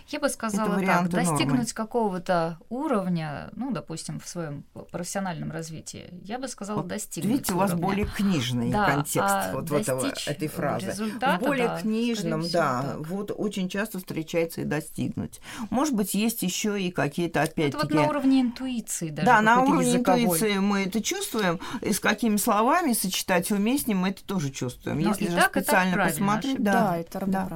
Я 0.09 0.19
бы 0.19 0.29
сказала 0.29 0.79
так, 0.81 1.09
достигнуть 1.09 1.73
какого-то 1.73 2.57
уровня, 2.69 3.49
ну, 3.55 3.71
допустим, 3.71 4.19
в 4.19 4.27
своем 4.27 4.63
профессиональном 4.91 5.51
развитии, 5.51 6.09
я 6.23 6.39
бы 6.39 6.47
сказала 6.47 6.77
Вот 6.77 6.87
достигнуть 6.87 7.31
Видите, 7.33 7.53
у 7.53 7.57
вас 7.57 7.71
уровня. 7.71 7.87
более 7.87 8.05
книжный 8.05 8.71
Да, 8.71 8.85
контекст 8.85 9.17
а 9.19 9.51
вот 9.53 9.71
этого, 9.71 10.01
достичь 10.01 10.27
этой 10.27 10.47
фразы. 10.47 10.91
в 10.91 11.39
более 11.39 11.67
да, 11.67 11.79
книжном, 11.81 12.41
всего, 12.41 12.53
да, 12.53 12.81
так. 12.83 13.07
вот 13.07 13.31
очень 13.35 13.69
часто 13.69 13.99
встречается 13.99 14.61
и 14.61 14.63
достигнуть. 14.63 15.39
Может 15.69 15.93
быть, 15.93 16.13
есть 16.13 16.41
еще 16.43 16.81
и 16.81 16.91
какие-то 16.91 17.39
Это 17.41 17.49
вот 17.49 17.57
опять-таки... 17.59 17.93
на 17.95 18.07
уровне 18.07 18.41
интуиции 18.41 19.09
даже 19.09 19.25
Да, 19.25 19.41
на 19.41 19.61
уровне 19.61 19.93
языковой. 19.93 20.23
интуиции 20.23 20.57
мы 20.57 20.83
это 20.83 21.01
чувствуем, 21.01 21.59
и 21.81 21.93
с 21.93 21.99
какими 21.99 22.37
словами 22.37 22.93
сочетать 22.93 23.51
уместнее 23.51 23.95
мы 23.97 24.09
это 24.09 24.23
тоже 24.23 24.49
чувствуем. 24.49 24.99
Но 24.99 25.09
Если 25.09 25.25
и 25.25 25.29
же 25.29 25.35
так, 25.35 25.51
специально 25.51 26.05
посмотреть. 26.05 26.61
Да, 26.63 26.73
да, 26.73 26.97
это 26.97 27.25
да. 27.25 27.49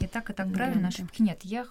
И 0.00 0.06
так, 0.06 0.30
и 0.30 0.32
так 0.32 0.52
правильно, 0.52 0.88
ошибки 0.88 1.22
нет. 1.22 1.40
Я 1.42 1.66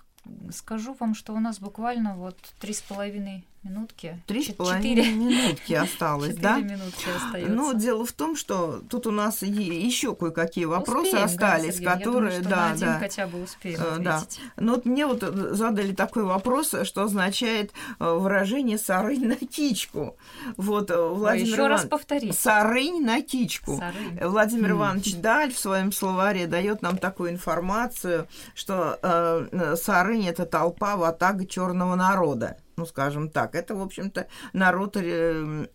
скажу 0.51 0.95
вам, 0.99 1.15
что 1.15 1.33
у 1.33 1.39
нас 1.39 1.59
буквально 1.59 2.15
вот 2.15 2.37
три 2.59 2.73
с 2.73 2.81
половиной 2.81 3.45
минутки. 3.65 4.21
Три 4.27 4.43
с 4.43 4.53
половиной 4.53 5.11
минутки 5.11 5.73
осталось, 5.73 6.35
да? 6.35 6.57
минутки 6.59 7.07
остается. 7.15 7.51
Ну, 7.51 7.73
дело 7.73 8.05
в 8.05 8.11
том, 8.11 8.35
что 8.35 8.81
тут 8.89 9.07
у 9.07 9.11
нас 9.11 9.41
еще 9.41 10.15
кое-какие 10.15 10.65
вопросы 10.65 11.07
успеем, 11.07 11.25
остались, 11.25 11.79
да, 11.79 11.95
которые, 11.95 12.35
Я 12.35 12.41
думаю, 12.41 12.55
да, 12.55 12.69
на 12.69 12.77
да, 12.77 12.99
хотя 12.99 13.27
бы 13.27 13.43
успеем 13.43 13.79
э, 13.81 13.99
да. 13.99 14.17
ответить. 14.17 14.41
Ну, 14.57 14.75
вот 14.75 14.85
мне 14.85 15.07
вот 15.07 15.21
задали 15.21 15.93
такой 15.93 16.23
вопрос, 16.23 16.75
что 16.83 17.03
означает 17.03 17.71
э, 17.99 18.13
выражение 18.13 18.77
«сарынь 18.77 19.27
на 19.27 19.35
кичку». 19.35 20.15
Вот 20.57 20.91
э, 20.91 21.01
Владимир 21.01 21.47
еще 21.47 21.61
Иван... 21.61 21.71
раз 21.71 21.85
повторить. 21.85 22.37
«Сарынь 22.37 23.03
на 23.03 23.21
кичку». 23.21 23.77
Сарынь. 23.77 24.19
Владимир 24.21 24.71
Иванович 24.71 25.15
Даль 25.15 25.51
в 25.51 25.57
своем 25.57 25.91
словаре 25.91 26.45
дает 26.45 26.81
нам 26.83 26.97
такую 26.97 27.31
информацию, 27.31 28.27
что 28.53 28.99
э, 29.01 29.75
сарынь 29.75 30.27
это 30.27 30.45
толпа 30.45 30.95
ватага 30.97 31.45
черного 31.47 31.95
народа 31.95 32.57
ну, 32.77 32.85
скажем 32.85 33.29
так. 33.29 33.55
Это, 33.55 33.75
в 33.75 33.81
общем-то, 33.81 34.27
народ 34.53 34.97
э, 34.97 35.65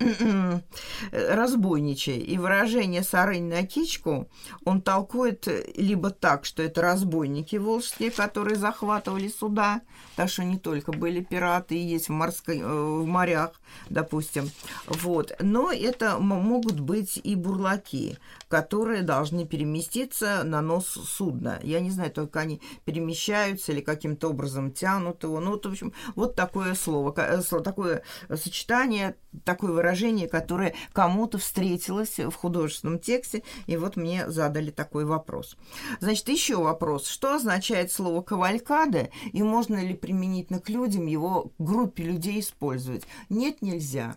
разбойничий. 1.13 2.19
И 2.19 2.39
выражение 2.39 3.03
«сарынь 3.03 3.49
на 3.49 3.67
кичку» 3.67 4.29
он 4.65 4.83
толкует 4.83 5.49
либо 5.77 6.11
так, 6.11 6.45
что 6.45 6.63
это 6.63 6.83
разбойники 6.83 7.57
волжские, 7.57 8.11
которые 8.11 8.57
захватывали 8.57 9.29
суда, 9.29 9.81
так 10.17 10.29
что 10.29 10.45
не 10.45 10.59
только 10.59 10.93
были 10.93 11.21
пираты 11.21 11.77
и 11.77 11.83
есть 11.83 12.09
в, 12.09 12.13
морской, 12.13 12.59
э, 12.59 12.65
в 12.65 13.07
морях, 13.07 13.53
допустим, 13.89 14.51
вот. 14.87 15.33
Но 15.41 15.73
это 15.73 16.19
могут 16.19 16.81
быть 16.81 17.19
и 17.23 17.35
бурлаки, 17.35 18.19
которые 18.49 19.03
должны 19.03 19.47
переместиться 19.47 20.43
на 20.45 20.61
нос 20.61 20.87
судна. 20.87 21.61
Я 21.63 21.81
не 21.81 21.91
знаю, 21.91 22.11
только 22.11 22.41
они 22.41 22.61
перемещаются 22.85 23.73
или 23.73 23.81
каким-то 23.81 24.29
образом 24.29 24.73
тянут 24.73 25.23
его. 25.23 25.41
Ну, 25.41 25.53
вот, 25.53 25.65
в 25.65 25.71
общем, 25.71 25.93
вот 26.15 26.35
такое 26.35 26.75
слово 26.75 26.90
слово, 26.91 27.15
э, 27.17 27.63
такое 27.63 28.03
сочетание, 28.35 29.15
такое 29.45 29.73
выражение, 29.73 30.29
которое 30.29 30.75
кому-то 30.93 31.39
встретилось 31.39 32.19
в 32.19 32.33
художественном 32.33 32.99
тексте, 32.99 33.43
и 33.67 33.77
вот 33.77 33.97
мне 33.97 34.29
задали 34.29 34.71
такой 34.71 35.05
вопрос. 35.05 35.57
Значит, 36.01 36.29
еще 36.29 36.57
вопрос. 36.57 37.07
Что 37.07 37.37
означает 37.37 37.93
слово 37.93 38.23
«кавалькада», 38.23 39.11
и 39.33 39.43
можно 39.43 39.77
ли 39.77 39.95
применительно 39.95 40.61
к 40.61 40.69
людям 40.69 41.07
его 41.07 41.53
группе 41.59 42.03
людей 42.03 42.41
использовать? 42.41 43.05
Нет, 43.29 43.63
нельзя 43.63 44.17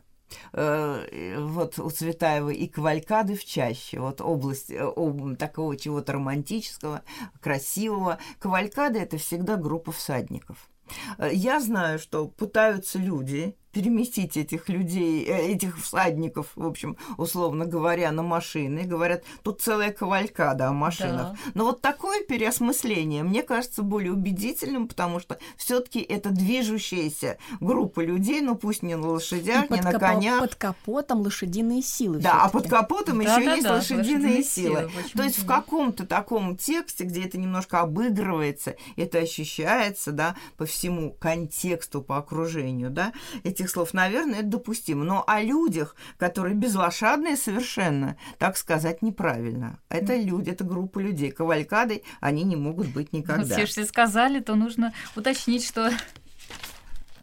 э, 0.53 1.37
вот 1.39 1.77
у 1.77 1.89
Цветаевой 1.89 2.55
и 2.55 2.67
кавалькады 2.67 3.35
в 3.35 3.45
чаще, 3.45 3.99
вот 3.99 4.19
область 4.21 4.71
э, 4.71 4.83
об, 4.83 5.37
такого 5.37 5.77
чего-то 5.77 6.13
романтического, 6.13 7.03
красивого. 7.39 8.17
Кавалькада– 8.39 8.99
это 8.99 9.17
всегда 9.17 9.57
группа 9.57 9.91
всадников. 9.91 10.69
Э, 11.17 11.29
я 11.33 11.59
знаю, 11.59 11.99
что 11.99 12.27
пытаются 12.27 12.99
люди 12.99 13.57
переместить 13.73 14.37
этих 14.37 14.69
людей, 14.69 15.25
э, 15.25 15.47
этих 15.47 15.79
всадников, 15.79 16.47
в 16.55 16.65
общем, 16.65 16.95
условно 17.17 17.65
говоря, 17.65 18.11
на 18.11 18.21
машины. 18.21 18.83
Говорят, 18.83 19.23
тут 19.41 19.61
целая 19.61 19.91
кавалькада 19.91 20.67
о 20.67 20.73
машинах. 20.73 21.33
Да. 21.33 21.37
Но 21.55 21.65
вот 21.65 21.81
такое 21.81 22.23
переосмысление 22.23 23.23
мне 23.23 23.41
кажется 23.41 23.81
более 23.81 24.13
убедительным, 24.13 24.87
потому 24.87 25.19
что 25.19 25.39
все 25.57 25.79
таки 25.79 25.99
это 25.99 26.29
движущаяся 26.29 27.37
группа 27.59 28.01
людей, 28.01 28.41
ну 28.41 28.55
пусть 28.55 28.83
не 28.83 28.95
на 28.95 29.09
лошадях, 29.09 29.69
И 29.69 29.73
не 29.73 29.81
на 29.81 29.93
конях. 29.93 30.39
Под 30.39 30.55
капотом 30.55 31.21
лошадиные 31.21 31.81
силы. 31.81 32.19
Да, 32.19 32.43
а 32.43 32.49
под 32.49 32.69
капотом 32.69 33.23
да, 33.23 33.35
еще 33.35 33.45
да, 33.45 33.53
есть 33.53 33.63
да, 33.63 33.73
лошадиные 33.73 34.43
силы. 34.43 34.89
силы. 34.91 34.91
То 35.15 35.23
есть 35.23 35.39
в 35.39 35.45
каком-то 35.45 36.05
таком 36.05 36.57
тексте, 36.57 37.05
где 37.05 37.23
это 37.23 37.39
немножко 37.39 37.81
обыгрывается, 37.81 38.75
это 38.95 39.17
ощущается, 39.17 40.11
да, 40.11 40.35
по 40.57 40.65
всему 40.65 41.11
контексту, 41.19 42.01
по 42.03 42.17
окружению, 42.17 42.91
да, 42.91 43.13
эти 43.43 43.62
этих 43.63 43.71
слов, 43.71 43.93
наверное, 43.93 44.39
это 44.39 44.49
допустимо. 44.49 45.03
Но 45.03 45.23
о 45.25 45.41
людях, 45.41 45.95
которые 46.17 46.55
безлошадные 46.55 47.37
совершенно, 47.37 48.17
так 48.37 48.57
сказать 48.57 49.01
неправильно. 49.01 49.79
Это 49.89 50.15
люди, 50.15 50.49
это 50.49 50.63
группа 50.63 50.99
людей. 50.99 51.31
Кавалькадой 51.31 52.03
они 52.19 52.43
не 52.43 52.55
могут 52.55 52.87
быть 52.87 53.13
никогда. 53.13 53.43
Вот 53.43 53.57
если 53.57 53.83
сказали, 53.83 54.39
то 54.39 54.55
нужно 54.55 54.93
уточнить, 55.15 55.65
что 55.65 55.91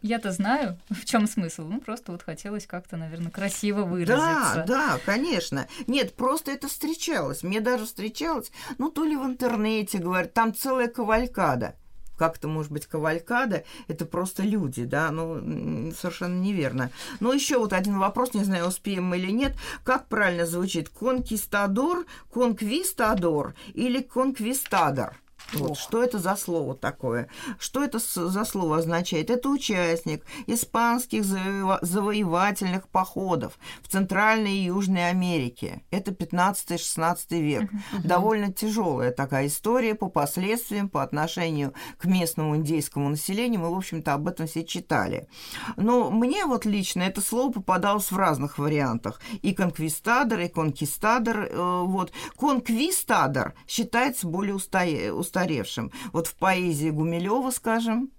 я-то 0.01 0.31
знаю, 0.31 0.79
в 0.89 1.05
чем 1.05 1.27
смысл. 1.27 1.67
Ну, 1.67 1.79
просто 1.79 2.11
вот 2.11 2.23
хотелось 2.23 2.65
как-то, 2.65 2.97
наверное, 2.97 3.31
красиво 3.31 3.83
выразиться. 3.83 4.15
Да, 4.15 4.65
да, 4.65 4.99
конечно. 5.05 5.67
Нет, 5.85 6.15
просто 6.15 6.51
это 6.51 6.67
встречалось. 6.67 7.43
Мне 7.43 7.61
даже 7.61 7.85
встречалось, 7.85 8.51
ну, 8.79 8.89
то 8.89 9.03
ли 9.03 9.15
в 9.15 9.23
интернете, 9.23 9.99
говорят, 9.99 10.33
там 10.33 10.55
целая 10.55 10.87
кавалькада 10.87 11.75
как-то, 12.21 12.47
может 12.47 12.71
быть, 12.71 12.85
кавалькада, 12.85 13.63
это 13.87 14.05
просто 14.05 14.43
люди, 14.43 14.85
да, 14.85 15.09
ну, 15.09 15.91
совершенно 15.91 16.39
неверно. 16.39 16.91
Но 17.19 17.33
еще 17.33 17.57
вот 17.57 17.73
один 17.73 17.97
вопрос, 17.97 18.35
не 18.35 18.43
знаю, 18.43 18.67
успеем 18.67 19.05
мы 19.05 19.17
или 19.17 19.31
нет, 19.31 19.53
как 19.83 20.05
правильно 20.05 20.45
звучит, 20.45 20.87
конкистадор, 20.89 22.05
конквистадор 22.31 23.55
или 23.73 24.01
конквистадор? 24.01 25.15
Вот, 25.53 25.77
что 25.77 26.01
это 26.03 26.19
за 26.19 26.35
слово 26.35 26.75
такое? 26.75 27.27
Что 27.59 27.83
это 27.83 27.99
за 27.99 28.45
слово 28.45 28.77
означает? 28.77 29.29
Это 29.29 29.49
участник 29.49 30.23
испанских 30.47 31.23
завоевательных 31.23 32.87
походов 32.87 33.57
в 33.81 33.89
Центральной 33.89 34.53
и 34.53 34.63
Южной 34.65 35.09
Америке. 35.09 35.83
Это 35.91 36.11
15-16 36.11 37.39
век. 37.41 37.63
Uh-huh. 37.63 38.01
Довольно 38.03 38.53
тяжелая 38.53 39.11
такая 39.11 39.47
история 39.47 39.93
по 39.95 40.09
последствиям, 40.09 40.89
по 40.89 41.03
отношению 41.03 41.73
к 41.97 42.05
местному 42.05 42.55
индейскому 42.55 43.09
населению. 43.09 43.61
Мы, 43.61 43.73
в 43.73 43.77
общем-то, 43.77 44.13
об 44.13 44.27
этом 44.27 44.47
все 44.47 44.63
читали. 44.63 45.27
Но 45.75 46.09
мне 46.09 46.45
вот 46.45 46.65
лично 46.65 47.03
это 47.03 47.21
слово 47.21 47.51
попадалось 47.51 48.11
в 48.11 48.17
разных 48.17 48.57
вариантах. 48.57 49.19
И 49.41 49.53
конквистадор, 49.53 50.39
и 50.39 50.47
конкистадор. 50.47 51.47
Э, 51.49 51.81
вот. 51.85 52.13
Конквистадор 52.37 53.53
считается 53.67 54.27
более 54.27 54.55
устаревшим 54.55 55.40
устаревшим. 55.41 55.91
Вот 56.13 56.27
в 56.27 56.35
поэзии 56.35 56.89
Гумилева, 56.89 57.51
скажем, 57.51 58.11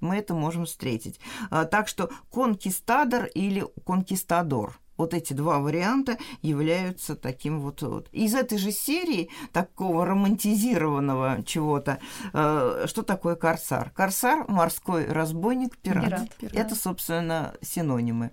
мы 0.00 0.16
это 0.16 0.34
можем 0.34 0.64
встретить. 0.64 1.20
А, 1.50 1.64
так 1.64 1.88
что 1.88 2.10
конкистадор 2.32 3.26
или 3.26 3.66
конкистадор. 3.84 4.78
Вот 4.98 5.14
эти 5.14 5.32
два 5.32 5.58
варианта 5.58 6.18
являются 6.42 7.16
таким 7.16 7.60
вот, 7.60 7.82
вот. 7.82 8.08
Из 8.12 8.34
этой 8.34 8.58
же 8.58 8.70
серии 8.70 9.30
такого 9.52 10.04
романтизированного 10.04 11.42
чего-то, 11.44 11.98
э, 12.32 12.84
что 12.86 13.02
такое 13.02 13.34
корсар? 13.34 13.90
Корсар– 13.96 14.44
морской 14.48 15.06
разбойник, 15.06 15.78
пират. 15.78 16.04
пират, 16.04 16.34
пират. 16.36 16.54
Это, 16.54 16.74
собственно, 16.76 17.54
синонимы. 17.62 18.30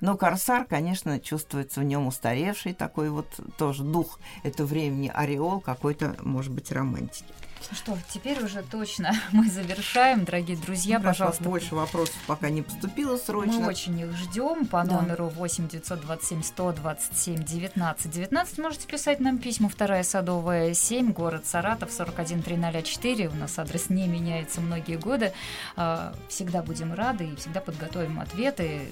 Но 0.00 0.16
Корсар, 0.16 0.64
конечно, 0.64 1.18
чувствуется 1.20 1.80
в 1.80 1.84
нем 1.84 2.06
устаревший 2.06 2.74
такой 2.74 3.10
вот 3.10 3.26
тоже 3.56 3.82
дух 3.82 4.18
этого 4.42 4.66
времени, 4.66 5.10
ореол 5.12 5.60
какой-то, 5.60 6.16
может 6.20 6.52
быть, 6.52 6.70
романтики. 6.72 7.24
Ну 7.70 7.76
что, 7.76 7.98
теперь 8.12 8.42
уже 8.42 8.62
точно 8.62 9.14
мы 9.32 9.48
завершаем, 9.48 10.24
дорогие 10.24 10.56
друзья. 10.56 10.98
Ну, 10.98 11.04
пожалуйста. 11.04 11.44
Больше 11.44 11.74
вопросов 11.74 12.16
пока 12.26 12.50
не 12.50 12.62
поступило 12.62 13.16
срочно. 13.16 13.52
Мы 13.54 13.66
очень 13.68 13.98
их 13.98 14.12
ждем 14.12 14.66
по 14.66 14.84
да. 14.84 15.00
номеру 15.00 15.28
8 15.28 15.68
927 15.68 16.42
127 16.42 17.44
19 17.44 18.10
19. 18.10 18.58
Можете 18.58 18.86
писать 18.86 19.20
нам 19.20 19.38
письма. 19.38 19.68
Вторая 19.68 20.02
Садовая 20.02 20.74
7, 20.74 21.12
город 21.12 21.46
Саратов, 21.46 21.90
41304. 21.90 23.28
У 23.28 23.34
нас 23.34 23.58
адрес 23.58 23.90
не 23.90 24.06
меняется 24.06 24.60
многие 24.60 24.96
годы. 24.96 25.32
А, 25.76 26.14
всегда 26.28 26.62
будем 26.62 26.92
рады 26.92 27.24
и 27.26 27.36
всегда 27.36 27.60
подготовим 27.60 28.20
ответы. 28.20 28.82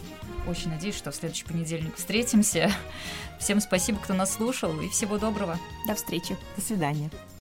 Очень 0.47 0.71
надеюсь, 0.71 0.97
что 0.97 1.11
в 1.11 1.15
следующий 1.15 1.45
понедельник 1.45 1.97
встретимся. 1.97 2.71
Всем 3.39 3.61
спасибо, 3.61 3.99
кто 3.99 4.15
нас 4.15 4.35
слушал, 4.35 4.81
и 4.81 4.89
всего 4.89 5.19
доброго. 5.19 5.59
До 5.87 5.95
встречи. 5.95 6.37
До 6.57 6.63
свидания. 6.63 7.11